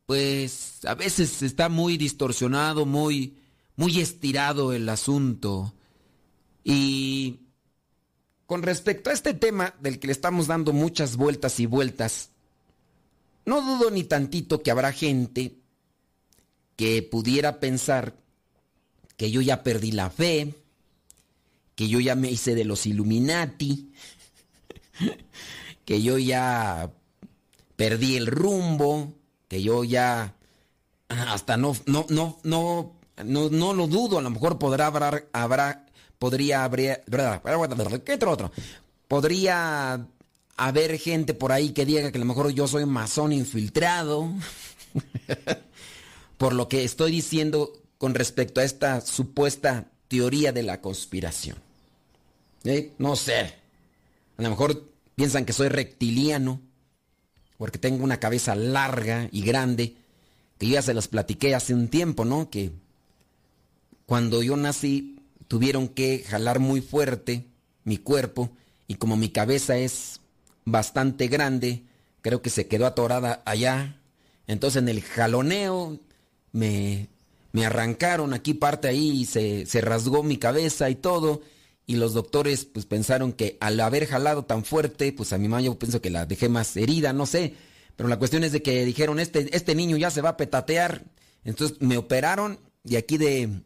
[0.06, 3.40] pues a veces está muy distorsionado, muy,
[3.78, 5.74] muy estirado el asunto.
[6.64, 7.48] Y
[8.46, 12.30] con respecto a este tema del que le estamos dando muchas vueltas y vueltas,
[13.50, 15.58] no dudo ni tantito que habrá gente
[16.76, 18.16] que pudiera pensar
[19.18, 20.54] que yo ya perdí la fe,
[21.76, 23.92] que yo ya me hice de los Illuminati,
[25.86, 26.92] que yo ya
[27.76, 29.14] perdí el rumbo,
[29.48, 30.36] que yo ya
[31.10, 32.94] hasta no no no no
[33.26, 35.88] no, no lo dudo, a lo mejor podrá habrá, habrá
[36.20, 38.52] podría habría ¿qué otro otro?
[39.08, 40.06] Podría
[40.68, 44.32] haber gente por ahí que diga que a lo mejor yo soy masón infiltrado.
[46.40, 51.58] por lo que estoy diciendo con respecto a esta supuesta teoría de la conspiración.
[52.64, 52.94] ¿Eh?
[52.98, 53.54] No sé.
[54.38, 56.62] A lo mejor piensan que soy reptiliano,
[57.58, 59.98] porque tengo una cabeza larga y grande,
[60.58, 62.50] que ya se las platiqué hace un tiempo, ¿no?
[62.50, 62.72] Que
[64.06, 67.48] cuando yo nací tuvieron que jalar muy fuerte
[67.84, 68.50] mi cuerpo
[68.88, 70.22] y como mi cabeza es
[70.72, 71.84] bastante grande,
[72.22, 74.02] creo que se quedó atorada allá.
[74.48, 76.00] Entonces en el jaloneo
[76.52, 77.08] me,
[77.52, 81.42] me arrancaron aquí parte ahí y se, se rasgó mi cabeza y todo.
[81.86, 85.62] Y los doctores pues pensaron que al haber jalado tan fuerte, pues a mi mamá
[85.62, 87.56] yo pienso que la dejé más herida, no sé.
[87.96, 91.04] Pero la cuestión es de que dijeron, este, este niño ya se va a petatear.
[91.44, 93.62] Entonces me operaron y aquí de,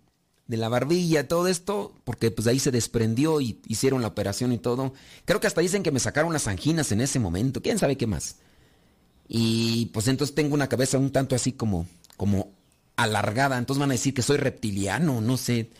[0.47, 4.57] de la barbilla, todo esto, porque pues ahí se desprendió y hicieron la operación y
[4.57, 4.93] todo.
[5.25, 8.07] Creo que hasta dicen que me sacaron las anginas en ese momento, quién sabe qué
[8.07, 8.37] más.
[9.27, 11.87] Y pues entonces tengo una cabeza un tanto así como,
[12.17, 12.51] como
[12.95, 15.71] alargada, entonces van a decir que soy reptiliano, no sé.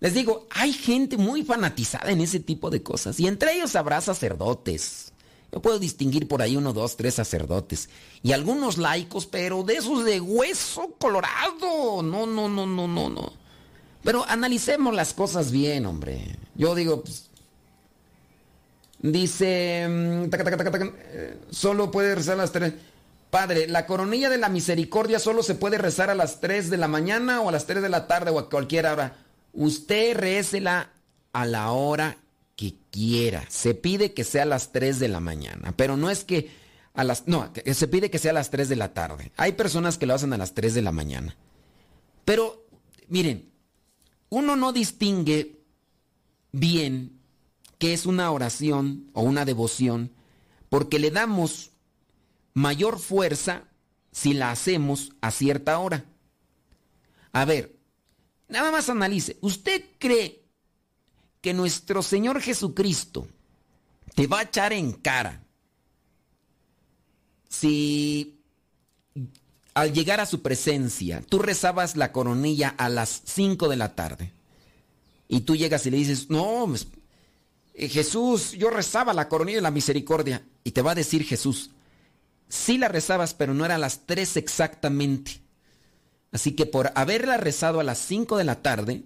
[0.00, 4.00] Les digo, hay gente muy fanatizada en ese tipo de cosas y entre ellos habrá
[4.00, 5.12] sacerdotes.
[5.50, 7.88] Yo puedo distinguir por ahí uno, dos, tres sacerdotes
[8.22, 12.02] y algunos laicos, pero de esos de hueso colorado.
[12.02, 13.32] No, no, no, no, no, no.
[14.08, 16.34] Pero analicemos las cosas bien, hombre.
[16.54, 17.28] Yo digo, pues,
[19.00, 22.72] dice, mm, eh, solo puede rezar a las tres.
[23.28, 26.88] Padre, ¿la coronilla de la misericordia solo se puede rezar a las 3 de la
[26.88, 29.14] mañana o a las 3 de la tarde o a cualquier hora?
[29.52, 30.90] Usted récela
[31.34, 32.16] a la hora
[32.56, 33.44] que quiera.
[33.50, 36.50] Se pide que sea a las 3 de la mañana, pero no es que
[36.94, 37.28] a las...
[37.28, 39.32] No, se pide que sea a las 3 de la tarde.
[39.36, 41.36] Hay personas que lo hacen a las 3 de la mañana.
[42.24, 42.64] Pero,
[43.08, 43.48] miren,
[44.30, 45.60] uno no distingue
[46.52, 47.20] bien
[47.78, 50.12] qué es una oración o una devoción
[50.68, 51.70] porque le damos
[52.54, 53.64] mayor fuerza
[54.12, 56.04] si la hacemos a cierta hora.
[57.32, 57.76] A ver,
[58.48, 59.38] nada más analice.
[59.40, 60.42] ¿Usted cree
[61.40, 63.28] que nuestro Señor Jesucristo
[64.14, 65.44] te va a echar en cara
[67.48, 68.40] si
[69.78, 74.32] al llegar a su presencia, tú rezabas la coronilla a las 5 de la tarde.
[75.28, 76.88] Y tú llegas y le dices, no, pues,
[77.74, 80.42] eh, Jesús, yo rezaba la coronilla de la misericordia.
[80.64, 81.70] Y te va a decir Jesús,
[82.48, 85.40] sí la rezabas, pero no era a las 3 exactamente.
[86.32, 89.04] Así que por haberla rezado a las 5 de la tarde,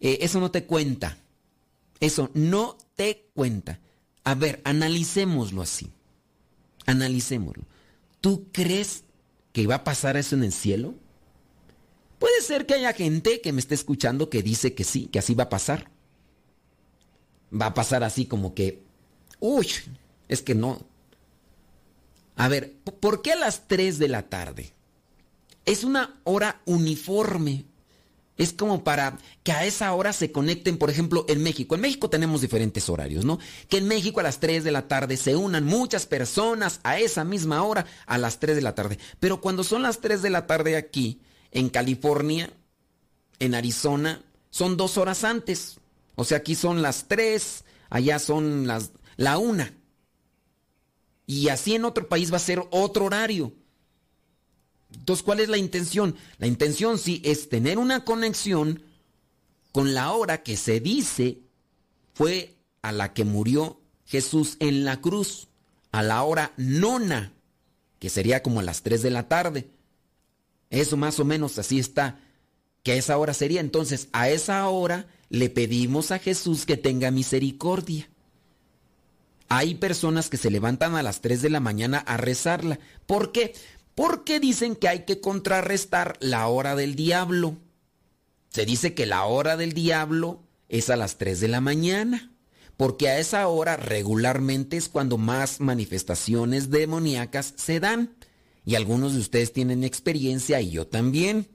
[0.00, 1.18] eh, eso no te cuenta.
[2.00, 3.80] Eso no te cuenta.
[4.24, 5.90] A ver, analicémoslo así.
[6.86, 7.64] Analicémoslo.
[8.22, 9.04] ¿Tú crees
[9.52, 10.94] que va a pasar eso en el cielo?
[12.18, 15.34] Puede ser que haya gente que me esté escuchando que dice que sí, que así
[15.34, 15.90] va a pasar.
[17.52, 18.82] Va a pasar así como que,
[19.40, 19.68] uy,
[20.28, 20.82] es que no.
[22.36, 24.72] A ver, ¿por qué a las 3 de la tarde?
[25.64, 27.64] Es una hora uniforme.
[28.40, 31.74] Es como para que a esa hora se conecten, por ejemplo, en México.
[31.74, 33.38] En México tenemos diferentes horarios, ¿no?
[33.68, 37.22] Que en México a las 3 de la tarde se unan muchas personas a esa
[37.22, 38.98] misma hora a las 3 de la tarde.
[39.18, 41.20] Pero cuando son las 3 de la tarde aquí,
[41.50, 42.50] en California,
[43.40, 45.76] en Arizona, son dos horas antes.
[46.14, 49.68] O sea, aquí son las 3, allá son las la 1.
[51.26, 53.52] Y así en otro país va a ser otro horario.
[54.94, 56.16] Entonces, ¿cuál es la intención?
[56.38, 58.82] La intención sí es tener una conexión
[59.72, 61.38] con la hora que se dice
[62.12, 65.48] fue a la que murió Jesús en la cruz,
[65.92, 67.32] a la hora nona,
[67.98, 69.70] que sería como a las 3 de la tarde.
[70.70, 72.20] Eso más o menos así está,
[72.82, 73.60] que a esa hora sería.
[73.60, 78.08] Entonces, a esa hora le pedimos a Jesús que tenga misericordia.
[79.48, 82.78] Hay personas que se levantan a las 3 de la mañana a rezarla.
[83.06, 83.54] ¿Por qué?
[84.00, 87.58] Porque dicen que hay que contrarrestar la hora del diablo.
[88.48, 90.40] Se dice que la hora del diablo
[90.70, 92.32] es a las 3 de la mañana,
[92.78, 98.16] porque a esa hora regularmente es cuando más manifestaciones demoníacas se dan.
[98.64, 101.48] Y algunos de ustedes tienen experiencia y yo también.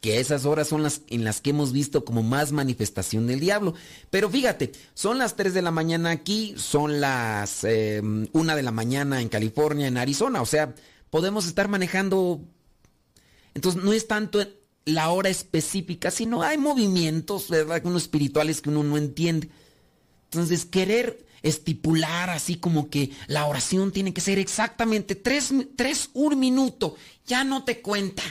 [0.00, 3.74] Que esas horas son las en las que hemos visto como más manifestación del diablo.
[4.10, 8.72] Pero fíjate, son las 3 de la mañana aquí, son las eh, 1 de la
[8.72, 10.42] mañana en California, en Arizona.
[10.42, 10.74] O sea,
[11.12, 12.40] podemos estar manejando.
[13.52, 14.42] Entonces no es tanto
[14.86, 17.84] la hora específica, sino hay movimientos, ¿verdad?
[17.84, 19.50] Unos espirituales que uno no entiende.
[20.24, 26.40] Entonces, querer estipular así como que la oración tiene que ser exactamente tres, tres un
[26.40, 26.96] minuto,
[27.26, 28.22] ya no te cuenta.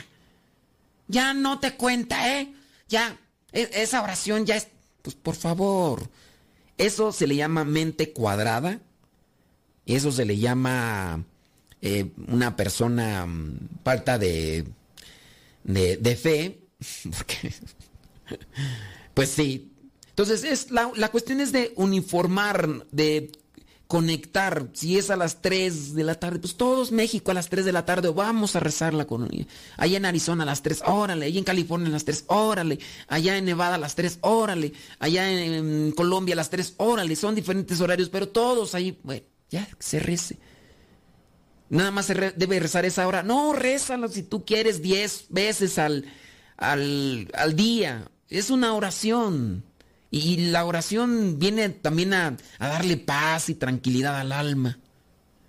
[1.06, 2.52] Ya no te cuenta, ¿eh?
[2.88, 3.16] Ya,
[3.52, 4.66] e, esa oración ya es,
[5.02, 6.10] pues por favor.
[6.78, 8.80] Eso se le llama mente cuadrada.
[9.86, 11.24] Eso se le llama
[11.82, 14.64] eh, una persona um, falta de,
[15.64, 16.60] de, fe,
[17.16, 17.52] porque,
[19.14, 19.72] pues sí.
[20.10, 23.32] Entonces, es la, la, cuestión es de uniformar, de
[23.88, 24.68] conectar.
[24.74, 27.72] Si es a las 3 de la tarde, pues todos México a las 3 de
[27.72, 29.46] la tarde, vamos a rezar la colonia.
[29.76, 31.26] Allá en Arizona a las 3, órale.
[31.26, 32.78] Allá en California a las 3, órale.
[33.08, 34.72] Allá en Nevada a las 3, órale.
[35.00, 37.16] Allá en, en Colombia a las 3, órale.
[37.16, 40.38] Son diferentes horarios, pero todos ahí, bueno, ya se rece.
[41.72, 43.22] Nada más se debe rezar esa hora.
[43.22, 46.04] No, rézalo si tú quieres 10 veces al,
[46.58, 48.10] al, al, día.
[48.28, 49.64] Es una oración.
[50.10, 54.80] Y la oración viene también a, a, darle paz y tranquilidad al alma.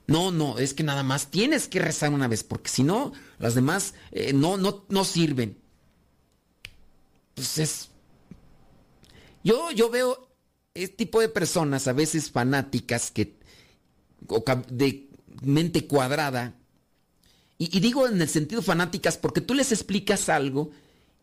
[0.08, 3.54] No, no, es que nada más tienes que rezar una vez, porque si no, las
[3.54, 5.58] demás eh, no, no, no sirven.
[7.36, 7.90] Pues es...
[9.44, 10.30] Yo, yo veo
[10.74, 13.36] este tipo de personas, a veces fanáticas, que
[15.42, 16.56] mente cuadrada.
[17.58, 20.72] Y, digo en el sentido fanáticas porque tú les explicas algo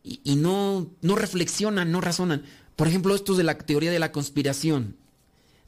[0.02, 2.44] y, no, no reflexionan, no razonan.
[2.76, 4.96] Por ejemplo, esto de la teoría de la conspiración.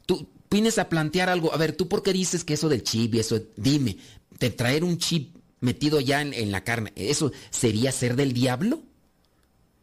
[0.07, 1.53] Tú vienes a plantear algo.
[1.53, 3.39] A ver, ¿tú por qué dices que eso del chip y eso?
[3.55, 3.97] Dime,
[4.39, 8.83] ¿te traer un chip metido ya en, la carne, ¿eso sería ser del diablo?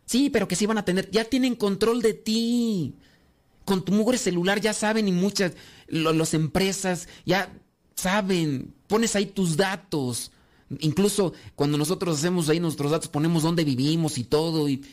[0.04, 2.94] Sí, pero que sí van a tener, ya tienen control de ti.
[3.64, 5.52] Con tu mugre celular ya saben y muchas,
[5.88, 7.50] las empresas ya
[8.00, 10.32] saben, pones ahí tus datos.
[10.78, 14.68] Incluso cuando nosotros hacemos ahí nuestros datos, ponemos dónde vivimos y todo.
[14.68, 14.84] Y,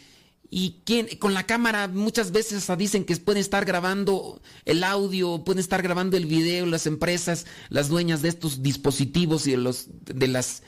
[0.49, 5.59] y quién, con la cámara muchas veces dicen que pueden estar grabando el audio, pueden
[5.59, 10.27] estar grabando el video, las empresas, las dueñas de estos dispositivos y de los, de
[10.27, 10.63] las,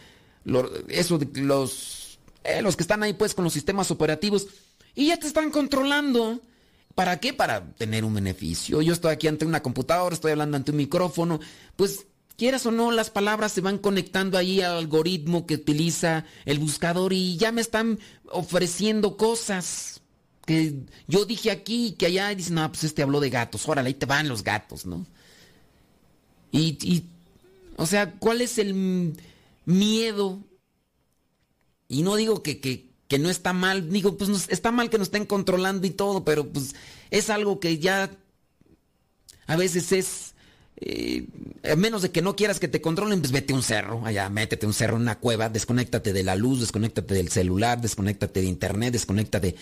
[0.89, 4.47] eso, los, eh, los que están ahí pues con los sistemas operativos.
[4.95, 6.41] Y ya te están controlando.
[6.95, 7.33] ¿Para qué?
[7.33, 8.81] Para tener un beneficio.
[8.81, 11.39] Yo estoy aquí ante una computadora, estoy hablando ante un micrófono.
[11.77, 12.07] Pues
[12.39, 17.11] quieras o no, las palabras se van conectando ahí al algoritmo que utiliza el buscador
[17.11, 17.99] y ya me están
[18.31, 20.01] ofreciendo cosas
[20.45, 20.73] que
[21.07, 23.93] yo dije aquí que allá y dicen, no, pues este habló de gatos, órale, ahí
[23.93, 25.05] te van los gatos, ¿no?
[26.51, 27.03] Y, y
[27.75, 29.13] o sea, ¿cuál es el
[29.65, 30.39] miedo
[31.89, 35.07] Y no digo que, que, que no está mal, digo, pues está mal que nos
[35.07, 36.73] estén controlando y todo, pero pues
[37.11, 38.09] es algo que ya
[39.45, 40.35] a veces es,
[40.81, 41.27] eh,
[41.69, 44.65] a menos de que no quieras que te controlen, pues vete un cerro, allá, métete
[44.65, 48.93] un cerro en una cueva, desconéctate de la luz, desconéctate del celular, desconéctate de internet,
[48.93, 49.55] desconéctate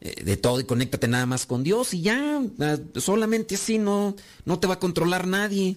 [0.00, 4.16] eh, de todo y conéctate nada más con Dios y ya, ah, solamente así no,
[4.46, 5.76] no te va a controlar nadie.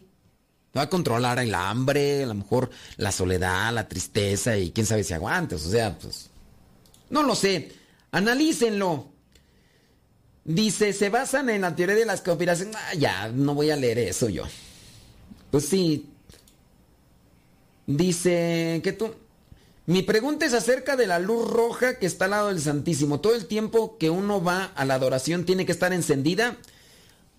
[0.71, 4.85] Te va a controlar el hambre, a lo mejor la soledad, la tristeza y quién
[4.85, 6.29] sabe si aguantes, o sea, pues...
[7.09, 7.71] No lo sé,
[8.11, 9.07] analícenlo.
[10.43, 12.75] Dice, se basan en la teoría de las conspiraciones.
[12.75, 14.43] Ah, ya, no voy a leer eso yo.
[15.57, 16.05] Pues sí.
[17.87, 19.11] Dice que tú...
[19.87, 23.21] Mi pregunta es acerca de la luz roja que está al lado del Santísimo.
[23.21, 26.57] ¿Todo el tiempo que uno va a la adoración tiene que estar encendida?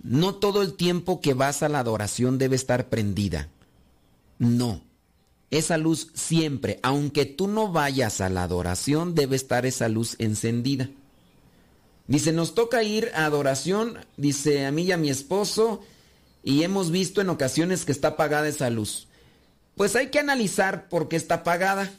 [0.03, 3.51] No todo el tiempo que vas a la adoración debe estar prendida.
[4.41, 4.83] No.
[5.53, 10.91] Esa luz siempre, aunque tú no vayas a la adoración, debe estar esa luz encendida.
[12.09, 15.83] Dice, nos toca ir a adoración, dice a mí y a mi esposo,
[16.43, 19.09] y hemos visto en ocasiones que está apagada esa luz.
[19.75, 21.93] Pues hay que analizar por qué está apagada.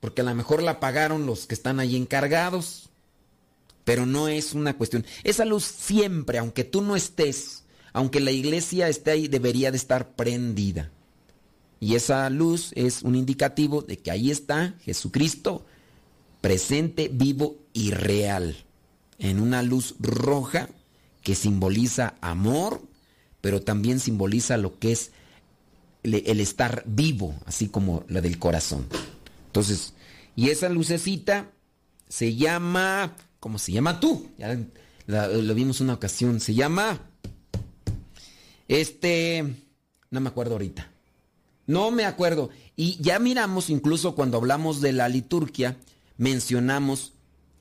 [0.00, 2.88] Porque a lo mejor la apagaron los que están ahí encargados.
[3.84, 5.04] Pero no es una cuestión.
[5.22, 10.14] Esa luz siempre, aunque tú no estés, aunque la iglesia esté ahí, debería de estar
[10.14, 10.90] prendida.
[11.80, 15.66] Y esa luz es un indicativo de que ahí está Jesucristo
[16.40, 18.56] presente, vivo y real.
[19.18, 20.68] En una luz roja
[21.24, 22.80] que simboliza amor,
[23.40, 25.10] pero también simboliza lo que es
[26.04, 28.86] el, estar vivo, así como la del corazón.
[29.46, 29.94] Entonces,
[30.36, 31.50] y esa lucecita
[32.08, 34.28] se llama, ¿cómo se llama tú?
[34.38, 34.56] Ya
[35.06, 37.00] la- lo vimos una ocasión, se llama,
[38.68, 39.54] este,
[40.10, 40.90] no me acuerdo ahorita.
[41.66, 42.50] No me acuerdo.
[42.76, 45.78] Y ya miramos, incluso cuando hablamos de la liturgia,
[46.18, 47.14] mencionamos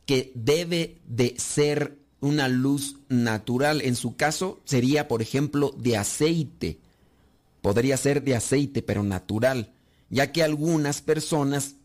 [0.05, 3.81] que debe de ser una luz natural.
[3.81, 6.79] En su caso sería, por ejemplo, de aceite.
[7.61, 9.73] Podría ser de aceite, pero natural.
[10.09, 11.75] Ya que algunas personas,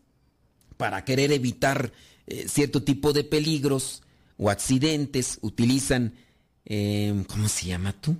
[0.77, 1.91] para querer evitar
[2.27, 4.01] eh, cierto tipo de peligros
[4.37, 6.13] o accidentes, utilizan...
[6.65, 8.15] eh, ¿Cómo se llama tú?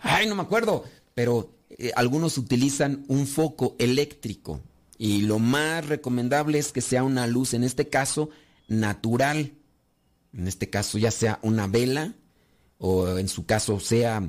[0.00, 0.84] Ay, no me acuerdo.
[1.14, 4.60] Pero eh, algunos utilizan un foco eléctrico.
[4.98, 8.30] Y lo más recomendable es que sea una luz, en este caso,
[8.68, 9.52] natural.
[10.36, 12.14] En este caso, ya sea una vela
[12.78, 14.28] o en su caso sea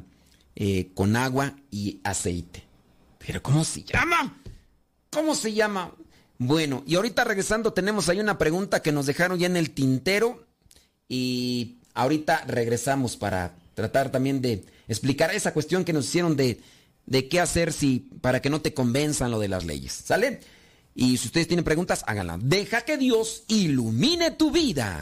[0.56, 2.64] eh, con agua y aceite.
[3.26, 4.42] Pero ¿cómo se llama?
[5.10, 5.96] ¿Cómo se llama?
[6.38, 10.46] Bueno, y ahorita regresando tenemos ahí una pregunta que nos dejaron ya en el tintero
[11.08, 16.62] y ahorita regresamos para tratar también de explicar esa cuestión que nos hicieron de,
[17.06, 19.94] de qué hacer si para que no te convenzan lo de las leyes.
[19.94, 20.42] ¿Sale?
[20.96, 22.40] Y si ustedes tienen preguntas, háganlas.
[22.44, 25.02] Deja que Dios ilumine tu vida.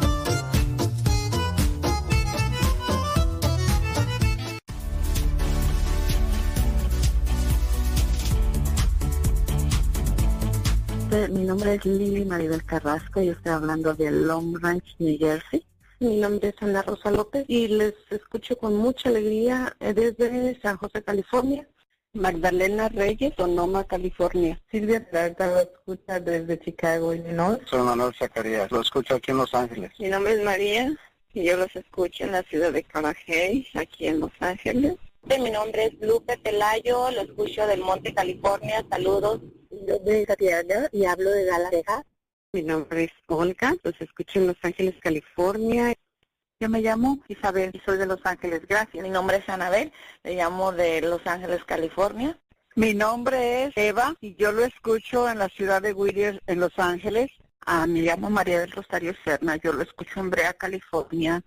[11.11, 15.61] Mi nombre es Lili Maribel Carrasco y estoy hablando de Long Ranch, New Jersey.
[15.99, 20.77] Mi nombre es Ana Rosa López y les escucho con mucha alegría eh, desde San
[20.77, 21.67] José, California.
[22.13, 24.61] Magdalena Reyes, Sonoma, California.
[24.71, 27.59] Silvia Peralta lo escucha desde Chicago, Illinois.
[27.65, 29.91] Soy Manuel Zacarías, lo escucho aquí en Los Ángeles.
[29.99, 30.95] Mi nombre es María
[31.33, 34.95] y yo los escucho en la ciudad de Carajay, aquí en Los Ángeles.
[35.23, 38.83] Mi nombre es Lupe Pelayo, lo escucho del Monte, California.
[38.89, 39.39] Saludos.
[39.69, 42.05] Yo soy Santiago y hablo de Dallas, Texas.
[42.53, 45.93] Mi nombre es Olga, los escucho en Los Ángeles, California.
[46.59, 48.67] Yo me llamo Isabel y soy de Los Ángeles.
[48.67, 49.01] Gracias.
[49.01, 49.93] Mi nombre es Anabel,
[50.23, 52.37] le llamo de Los Ángeles, California.
[52.75, 56.77] Mi nombre es Eva y yo lo escucho en la ciudad de Whittier, en Los
[56.77, 57.31] Ángeles.
[57.65, 61.43] Ah, me llamo María del Rosario Serna, yo lo escucho en Brea, California.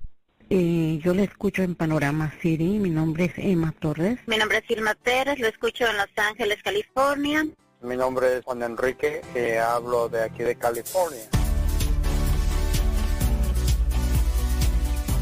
[0.48, 2.78] Y yo lo escucho en Panorama City.
[2.78, 4.18] Mi nombre es Emma Torres.
[4.26, 7.46] Mi nombre es Irma Pérez, lo escucho en Los Ángeles, California.
[7.82, 9.20] Mi nombre es Juan Enrique
[9.58, 11.28] hablo de aquí de California.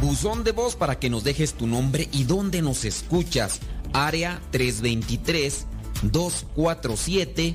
[0.02, 3.60] buzón de voz para que nos dejes tu nombre y dónde nos escuchas.
[3.92, 5.66] Área 323
[6.02, 7.54] 247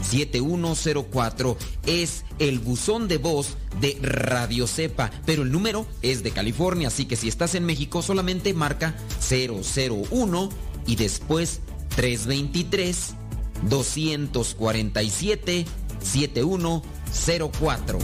[0.00, 6.88] 7104 es el buzón de voz de Radio Cepa, pero el número es de California,
[6.88, 8.94] así que si estás en México solamente marca
[9.28, 10.48] 001
[10.86, 11.60] y después
[11.96, 13.14] 323
[13.68, 15.66] 247
[16.00, 17.98] 7104.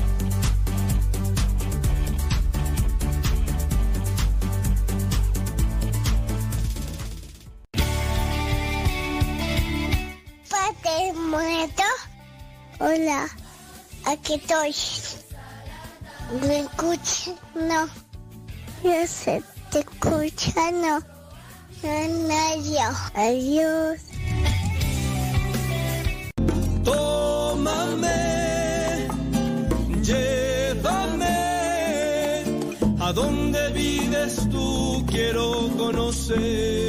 [12.81, 13.29] Hola,
[14.05, 14.72] aquí estoy.
[16.47, 17.35] ¿Me escuchas?
[17.57, 17.89] No.
[18.85, 21.01] Yo sé, te escucha, no.
[21.83, 22.97] No, Adiós.
[23.14, 24.01] Adiós.
[26.85, 28.18] Tómame,
[30.01, 31.39] llévame
[33.01, 36.88] a donde vives tú, quiero conocer.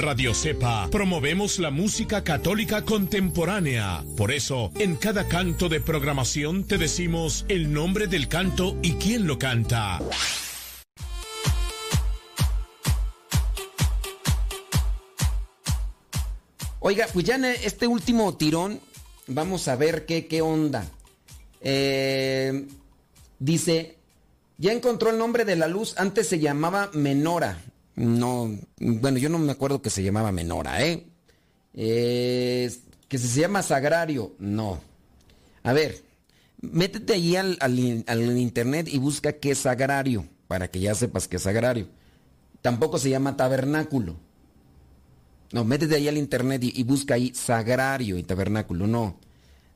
[0.00, 4.02] Radio Cepa promovemos la música católica contemporánea.
[4.16, 9.26] Por eso, en cada canto de programación te decimos el nombre del canto y quién
[9.26, 10.00] lo canta.
[16.78, 18.80] Oiga, pues ya en este último tirón,
[19.26, 20.86] vamos a ver qué, qué onda.
[21.60, 22.66] Eh,
[23.38, 23.96] dice,
[24.56, 27.58] ya encontró el nombre de la luz, antes se llamaba Menora.
[28.00, 31.06] No, bueno, yo no me acuerdo que se llamaba Menora, ¿eh?
[31.74, 34.80] Que se llama Sagrario, no.
[35.62, 36.02] A ver,
[36.62, 41.28] métete ahí al, al- al internet y busca qué es Sagrario, para que ya sepas
[41.28, 41.88] qué es Sagrario.
[42.62, 44.16] Tampoco se llama Tabernáculo.
[45.52, 49.18] No, métete ahí al internet y, y busca ahí Sagrario y Tabernáculo, no.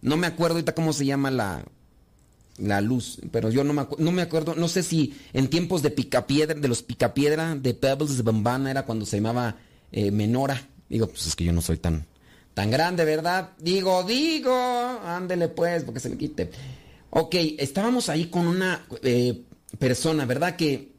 [0.00, 1.62] No me acuerdo ahorita cómo se llama la,
[2.58, 5.90] la luz, pero yo no me, no me acuerdo, no sé si en tiempos de
[5.90, 9.56] Picapiedra, de los Picapiedra, de Pebbles, de Bambana, era cuando se llamaba
[9.90, 10.68] eh, Menora.
[10.88, 12.06] Digo, pues es que yo no soy tan,
[12.54, 13.50] tan grande, ¿verdad?
[13.58, 16.50] Digo, digo, ándele pues, porque se me quite.
[17.10, 19.42] Ok, estábamos ahí con una eh,
[19.78, 20.56] persona, ¿verdad?
[20.56, 20.92] Que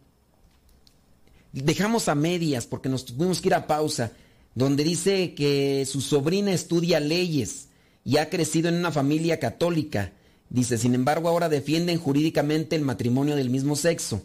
[1.52, 4.12] dejamos a medias porque nos tuvimos que ir a pausa,
[4.56, 7.70] donde dice que su sobrina estudia leyes
[8.04, 10.14] y ha crecido en una familia católica.
[10.50, 14.22] Dice, sin embargo, ahora defienden jurídicamente el matrimonio del mismo sexo.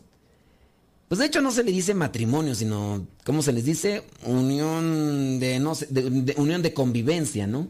[1.09, 4.05] Pues de hecho no se le dice matrimonio, sino, ¿cómo se les dice?
[4.25, 7.67] Unión de, no sé, de- unión de convivencia, ¿no?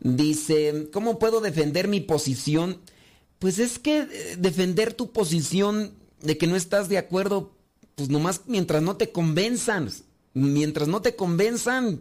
[0.00, 2.78] Dice, ¿cómo puedo defender mi posición?
[3.38, 5.92] Pues es que eh, defender tu posición
[6.22, 7.52] de que no estás de acuerdo,
[7.94, 9.90] pues nomás mientras no te convenzan,
[10.34, 12.00] mientras no te convenzan,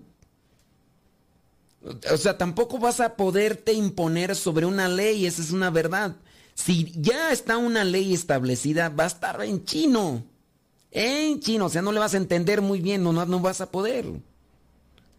[2.11, 6.15] o sea, tampoco vas a poderte imponer sobre una ley, esa es una verdad.
[6.53, 10.25] Si ya está una ley establecida, va a estar en chino.
[10.91, 13.71] En chino, o sea, no le vas a entender muy bien, no, no, vas a
[13.71, 14.05] poder.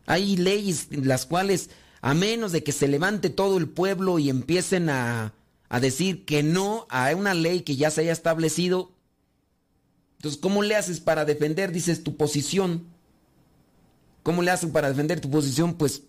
[0.06, 4.90] Hay leyes las cuales, a menos de que se levante todo el pueblo y empiecen
[4.90, 5.34] a,
[5.68, 8.92] a decir que no a una ley que ya se haya establecido,
[10.18, 12.88] entonces, ¿cómo le haces para defender, dices, tu posición?
[14.24, 15.74] ¿Cómo le haces para defender tu posición?
[15.74, 16.02] Pues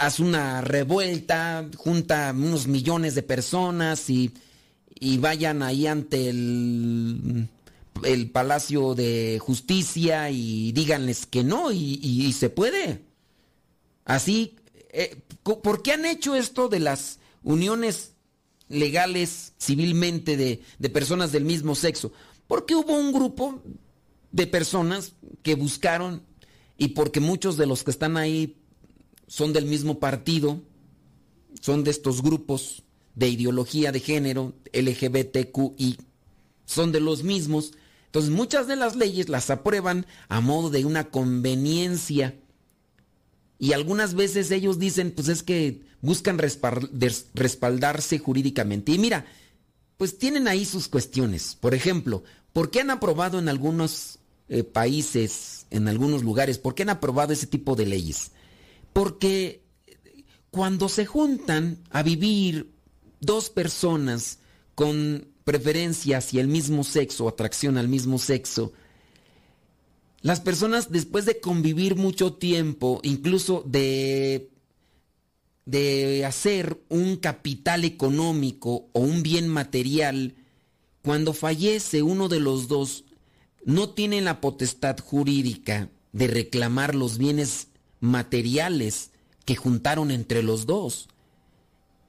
[0.00, 4.32] haz una revuelta, junta unos millones de personas y,
[4.98, 7.46] y vayan ahí ante el,
[8.02, 13.02] el Palacio de Justicia y díganles que no y, y- se puede.
[14.06, 14.56] Así,
[14.90, 18.12] eh, ¿por qué han hecho esto de las uniones
[18.70, 22.10] legales civilmente de, de personas del mismo sexo?
[22.46, 23.62] Porque hubo un grupo
[24.32, 26.22] de personas que buscaron
[26.78, 28.56] y porque muchos de los que están ahí
[29.30, 30.60] son del mismo partido,
[31.60, 32.82] son de estos grupos
[33.14, 35.98] de ideología de género, LGBTQI,
[36.64, 37.72] son de los mismos.
[38.06, 42.34] Entonces muchas de las leyes las aprueban a modo de una conveniencia.
[43.56, 48.90] Y algunas veces ellos dicen, pues es que buscan respaldarse jurídicamente.
[48.90, 49.26] Y mira,
[49.96, 51.56] pues tienen ahí sus cuestiones.
[51.60, 54.18] Por ejemplo, ¿por qué han aprobado en algunos
[54.48, 58.32] eh, países, en algunos lugares, por qué han aprobado ese tipo de leyes?
[58.92, 59.62] Porque
[60.50, 62.72] cuando se juntan a vivir
[63.20, 64.38] dos personas
[64.74, 68.72] con preferencia hacia el mismo sexo, atracción al mismo sexo,
[70.22, 74.50] las personas después de convivir mucho tiempo, incluso de,
[75.64, 80.34] de hacer un capital económico o un bien material,
[81.02, 83.04] cuando fallece uno de los dos,
[83.64, 87.68] no tienen la potestad jurídica de reclamar los bienes
[88.00, 89.10] materiales
[89.44, 91.08] que juntaron entre los dos.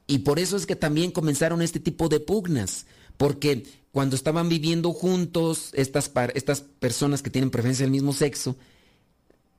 [0.08, 2.86] Y por eso es que también comenzaron este tipo de pugnas,
[3.18, 8.56] porque cuando estaban viviendo juntos, estas, estas personas que tienen preferencia del mismo sexo,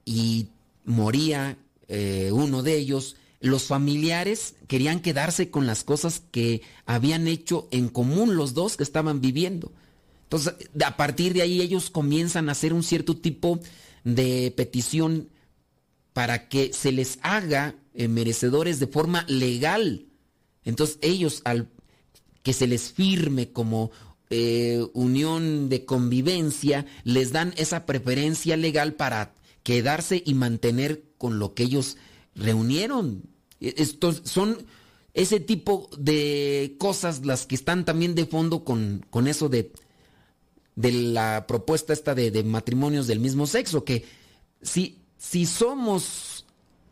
[0.05, 0.49] y
[0.85, 1.57] moría
[1.89, 7.89] eh, uno de ellos, los familiares querían quedarse con las cosas que habían hecho en
[7.89, 9.73] común los dos que estaban viviendo.
[10.25, 10.55] Entonces,
[10.85, 13.61] a partir de ahí ellos comienzan a hacer un cierto tipo
[14.05, 15.29] de petición
[16.13, 20.07] para que se les haga eh, merecedores de forma legal.
[20.65, 21.69] Entonces ellos, al
[22.43, 23.91] que se les firme como
[24.31, 31.55] eh, unión de convivencia, les dan esa preferencia legal para quedarse y mantener con lo
[31.55, 31.97] que ellos
[32.35, 33.25] reunieron.
[33.61, 34.67] E, estos son
[35.15, 39.73] ese tipo de cosas las que están también de fondo con, con eso de,
[40.75, 44.07] de la propuesta esta de, de, matrimonios del mismo sexo, que
[44.63, 46.45] si, si somos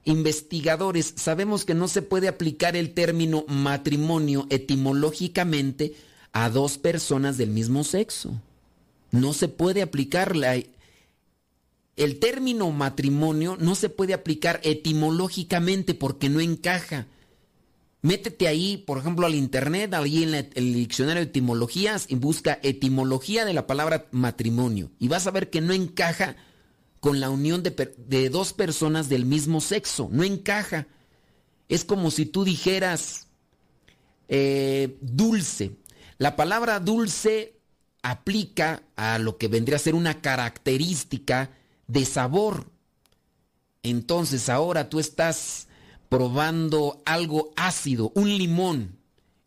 [0.05, 5.97] investigadores sabemos que no se puede aplicar el término matrimonio etimológicamente
[6.31, 8.41] a dos personas del mismo sexo.
[9.11, 10.55] No se puede aplicar la,
[11.97, 17.09] el término matrimonio no se puede aplicar etimológicamente porque no encaja.
[18.01, 23.45] Métete ahí, por ejemplo, al internet, ahí en el diccionario de etimologías y busca etimología
[23.45, 24.93] de la palabra matrimonio.
[25.01, 26.37] Y vas a ver que no encaja
[27.01, 30.09] con la unión de, de dos personas del mismo sexo.
[30.13, 30.87] No encaja.
[31.69, 33.27] Es como si tú dijeras
[34.29, 35.73] eh, dulce.
[36.19, 37.57] La palabra dulce
[38.03, 41.51] aplica a lo que vendría a ser una característica
[41.89, 42.71] de sabor.
[43.83, 45.67] Entonces ahora tú estás
[46.09, 48.99] probando algo ácido, un limón,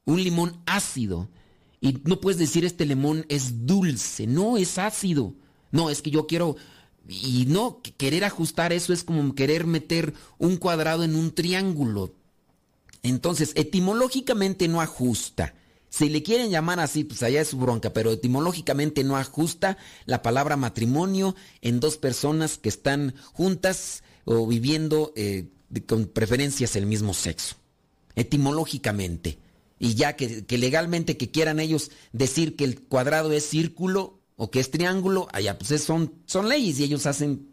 [0.06, 1.30] un limón ácido.
[1.80, 5.34] Y no puedes decir este limón es dulce, no es ácido.
[5.72, 6.56] No, es que yo quiero...
[7.08, 12.14] Y no, querer ajustar eso es como querer meter un cuadrado en un triángulo.
[13.02, 15.54] Entonces, etimológicamente no ajusta.
[15.90, 20.22] Si le quieren llamar así, pues allá es su bronca, pero etimológicamente no ajusta la
[20.22, 25.50] palabra matrimonio en dos personas que están juntas o viviendo eh,
[25.86, 27.58] con preferencias el mismo sexo.
[28.16, 29.38] Etimológicamente.
[29.78, 34.60] Y ya que, legalmente que quieran ellos decir que el cuadrado es círculo o que
[34.60, 37.50] es triángulo, allá pues son, son leyes y ellos hacen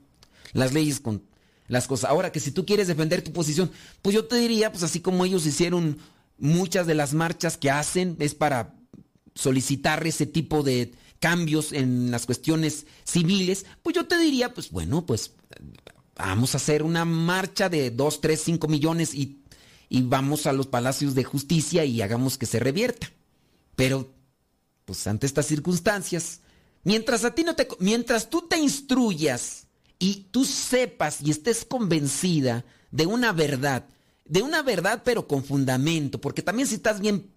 [0.52, 1.22] las leyes con
[1.68, 2.10] las cosas.
[2.10, 3.70] Ahora que si tú quieres defender tu posición,
[4.02, 5.98] pues yo te diría, pues así como ellos hicieron
[6.38, 8.74] muchas de las marchas que hacen es para
[9.34, 15.04] solicitar ese tipo de cambios en las cuestiones civiles, pues yo te diría, pues bueno,
[15.04, 15.32] pues
[16.16, 19.42] vamos a hacer una marcha de 2, 3, 5 millones y,
[19.88, 23.12] y vamos a los palacios de justicia y hagamos que se revierta.
[23.76, 24.12] Pero,
[24.84, 26.40] pues ante estas circunstancias,
[26.84, 29.66] mientras a ti no te, mientras tú te instruyas
[29.98, 33.86] y tú sepas y estés convencida de una verdad,
[34.24, 37.30] de una verdad pero con fundamento, porque también si estás bien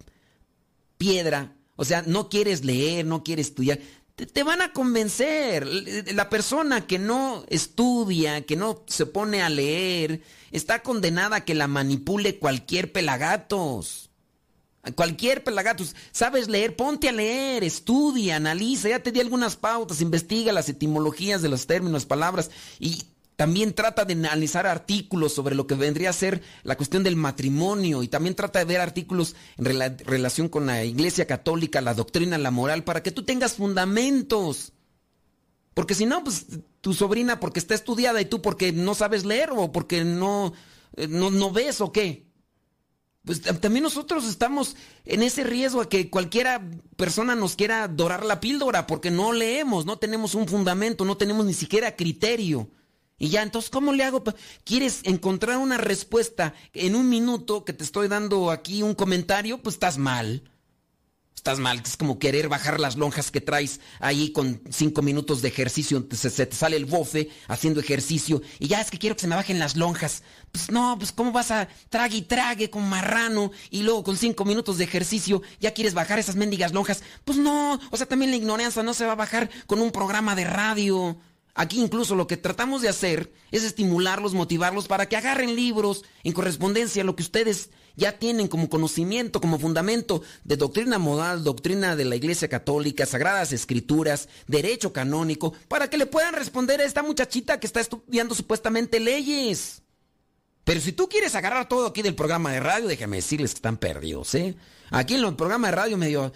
[0.96, 3.80] piedra, o sea, no quieres leer, no quieres estudiar,
[4.14, 5.66] te, van a convencer.
[6.14, 10.22] La persona que no estudia, que no se pone a leer,
[10.52, 14.10] está condenada a que la manipule cualquier pelagatos.
[14.94, 15.94] Cualquier pelagatos.
[16.12, 16.76] ¿Sabes leer?
[16.76, 18.88] Ponte a leer, estudia, analiza.
[18.88, 23.04] Ya te di algunas pautas, investiga las etimologías de los términos, palabras y
[23.36, 28.02] también trata de analizar artículos sobre lo que vendría a ser la cuestión del matrimonio
[28.02, 32.52] y también trata de ver artículos en relación con la Iglesia Católica, la doctrina, la
[32.52, 34.72] moral, para que tú tengas fundamentos.
[35.74, 36.46] Porque si no, pues
[36.80, 40.52] tu sobrina porque está estudiada y tú porque no sabes leer o porque no,
[40.96, 42.26] eh, no, no ves o qué.
[43.24, 46.60] Pues también nosotros estamos en ese riesgo a que cualquiera
[46.96, 51.46] persona nos quiera dorar la píldora porque no leemos, no tenemos un fundamento, no tenemos
[51.46, 52.68] ni siquiera criterio.
[53.16, 54.22] Y ya, entonces, ¿cómo le hago?
[54.64, 59.58] ¿Quieres encontrar una respuesta en un minuto que te estoy dando aquí un comentario?
[59.62, 60.42] Pues estás mal.
[61.44, 65.48] Estás mal, es como querer bajar las lonjas que traes ahí con cinco minutos de
[65.48, 69.26] ejercicio, se, te sale el bofe haciendo ejercicio y ya es que quiero que se
[69.28, 70.22] me bajen las lonjas.
[70.52, 74.46] Pues no, pues cómo vas a trague y trague con marrano y luego con cinco
[74.46, 77.02] minutos de ejercicio ya quieres bajar esas mendigas lonjas.
[77.26, 80.34] Pues no, o sea, también la ignorancia no se va a bajar con un programa
[80.34, 81.18] de radio.
[81.54, 86.32] Aquí incluso lo que tratamos de hacer es estimularlos, motivarlos para que agarren libros en
[86.32, 91.96] correspondencia a lo que ustedes ya tienen como conocimiento, como fundamento de doctrina modal, doctrina
[91.96, 97.02] de la Iglesia Católica, sagradas escrituras, derecho canónico, para que le puedan responder a esta
[97.02, 99.82] muchachita que está estudiando supuestamente leyes.
[100.64, 103.76] Pero si tú quieres agarrar todo aquí del programa de radio, déjame decirles que están
[103.76, 104.56] perdidos, ¿eh?
[104.90, 106.32] Aquí en el programa de radio medio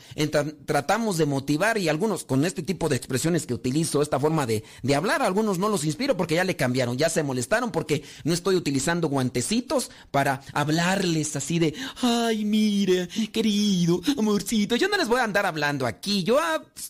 [0.66, 4.64] tratamos de motivar y algunos con este tipo de expresiones que utilizo, esta forma de,
[4.82, 8.34] de hablar, algunos no los inspiro porque ya le cambiaron, ya se molestaron porque no
[8.34, 15.20] estoy utilizando guantecitos para hablarles así de, ay, mira, querido, amorcito, yo no les voy
[15.20, 16.38] a andar hablando aquí, yo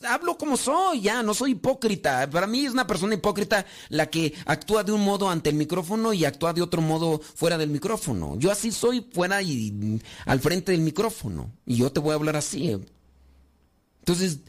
[0.08, 2.28] hablo como soy, ya, no soy hipócrita.
[2.30, 6.12] Para mí es una persona hipócrita la que actúa de un modo ante el micrófono
[6.12, 8.36] y actúa de otro modo fuera del micrófono.
[8.38, 11.47] Yo así soy fuera y al frente del micrófono.
[11.66, 12.76] Y yo te voy a hablar así.
[14.00, 14.40] Entonces,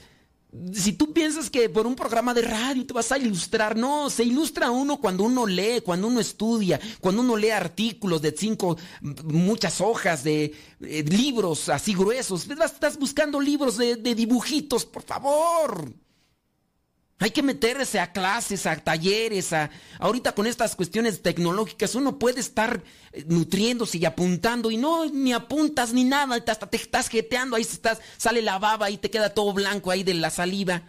[0.74, 4.24] si tú piensas que por un programa de radio te vas a ilustrar, no, se
[4.24, 8.78] ilustra uno cuando uno lee, cuando uno estudia, cuando uno lee artículos de cinco,
[9.26, 12.48] muchas hojas de eh, libros así gruesos.
[12.50, 15.94] Estás buscando libros de dibujitos, por favor.
[17.22, 22.40] Hay que meterse a clases, a talleres, a ahorita con estas cuestiones tecnológicas uno puede
[22.40, 27.58] estar eh, nutriéndose y apuntando y no ni apuntas ni nada, hasta te estás jeteando,
[27.58, 30.84] ahí estás, sale la baba y te queda todo blanco ahí de la saliva.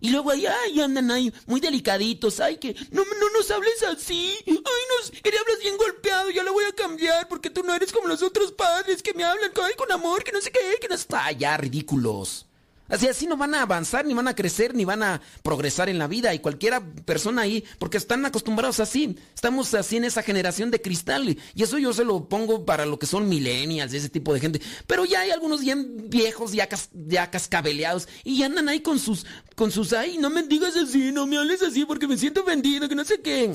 [0.00, 4.34] Y luego ahí, ay, andan ahí muy delicaditos, ay que no, no nos hables así,
[4.46, 7.92] ay nos, eres hablas bien golpeado, ya lo voy a cambiar porque tú no eres
[7.92, 10.88] como los otros padres que me hablan ay, con amor, que no sé qué, que
[10.88, 12.46] no está, ya ridículos.
[12.88, 15.98] Así, así no van a avanzar, ni van a crecer, ni van a progresar en
[15.98, 16.34] la vida.
[16.34, 19.16] Y cualquiera persona ahí, porque están acostumbrados así.
[19.34, 21.38] Estamos así en esa generación de cristal.
[21.54, 24.60] Y eso yo se lo pongo para lo que son millennials, ese tipo de gente.
[24.86, 28.06] Pero ya hay algunos bien viejos, ya, ya cascabeleados.
[28.22, 29.24] Y andan ahí con sus,
[29.56, 32.88] con sus, ay, no me digas así, no me hables así porque me siento vendido,
[32.88, 33.54] que no sé qué.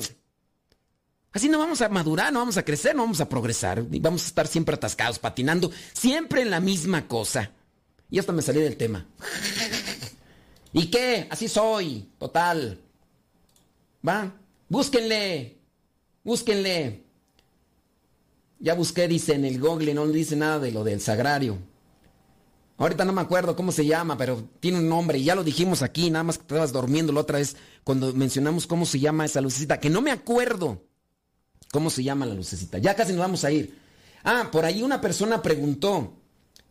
[1.32, 3.86] Así no vamos a madurar, no vamos a crecer, no vamos a progresar.
[3.92, 7.52] Y vamos a estar siempre atascados, patinando, siempre en la misma cosa.
[8.10, 9.06] Y hasta me salí del tema.
[10.72, 11.26] ¿Y qué?
[11.30, 12.80] Así soy, total.
[14.06, 14.32] Va,
[14.68, 15.58] búsquenle,
[16.24, 17.04] búsquenle.
[18.58, 21.58] Ya busqué, dice en el Google, no dice nada de lo del sagrario.
[22.76, 26.10] Ahorita no me acuerdo cómo se llama, pero tiene un nombre ya lo dijimos aquí,
[26.10, 29.78] nada más que estabas durmiendo la otra vez cuando mencionamos cómo se llama esa lucecita,
[29.78, 30.82] que no me acuerdo
[31.72, 32.78] cómo se llama la lucecita.
[32.78, 33.78] Ya casi nos vamos a ir.
[34.24, 36.19] Ah, por ahí una persona preguntó,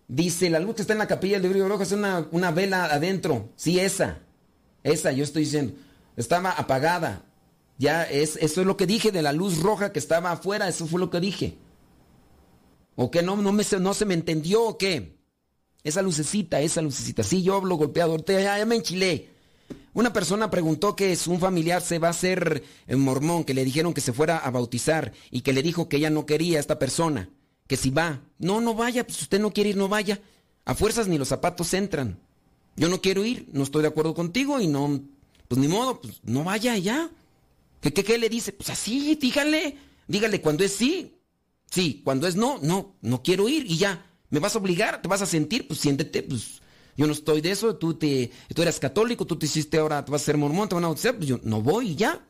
[0.09, 2.85] Dice, la luz que está en la capilla del libro rojo es una, una vela
[2.85, 3.51] adentro.
[3.55, 4.17] Sí, esa.
[4.83, 5.73] Esa, yo estoy diciendo.
[6.17, 7.25] Estaba apagada.
[7.77, 10.67] Ya, es, eso es lo que dije de la luz roja que estaba afuera.
[10.67, 11.59] Eso fue lo que dije.
[12.95, 13.21] ¿O qué?
[13.21, 15.15] ¿No, no, me, no se me entendió o qué?
[15.83, 17.21] Esa lucecita, esa lucecita.
[17.21, 18.17] Sí, yo hablo golpeado.
[18.25, 19.29] Ya, ya me enchilé.
[19.93, 23.93] Una persona preguntó que es un familiar se va a hacer mormón, que le dijeron
[23.93, 26.79] que se fuera a bautizar y que le dijo que ella no quería a esta
[26.79, 27.29] persona
[27.69, 30.19] que si va, no, no vaya, pues usted no quiere ir, no vaya.
[30.65, 32.19] A fuerzas ni los zapatos entran.
[32.75, 35.03] Yo no quiero ir, no estoy de acuerdo contigo y no,
[35.47, 37.11] pues ni modo, pues no vaya ya.
[37.79, 38.53] ¿Qué, qué, qué le dice?
[38.53, 41.19] Pues así, dígale, dígale cuando es sí,
[41.69, 44.03] sí, cuando es no, no, no quiero ir y ya.
[44.31, 45.03] ¿Me vas a obligar?
[45.03, 45.67] ¿Te vas a sentir?
[45.67, 46.61] Pues siéntete, pues
[46.97, 50.11] yo no estoy de eso, tú, te, tú eres católico, tú te hiciste ahora, te
[50.11, 52.25] vas a ser mormón, te van a bautizar, pues yo no voy y ya.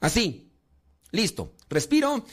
[0.00, 0.50] Así,
[1.12, 2.24] listo, respiro.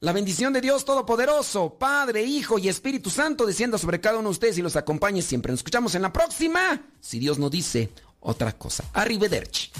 [0.00, 4.32] La bendición de Dios Todopoderoso, Padre, Hijo y Espíritu Santo descienda sobre cada uno de
[4.32, 5.50] ustedes y los acompañe siempre.
[5.50, 7.90] Nos escuchamos en la próxima, si Dios no dice
[8.20, 8.84] otra cosa.
[8.92, 9.72] Arrivederci.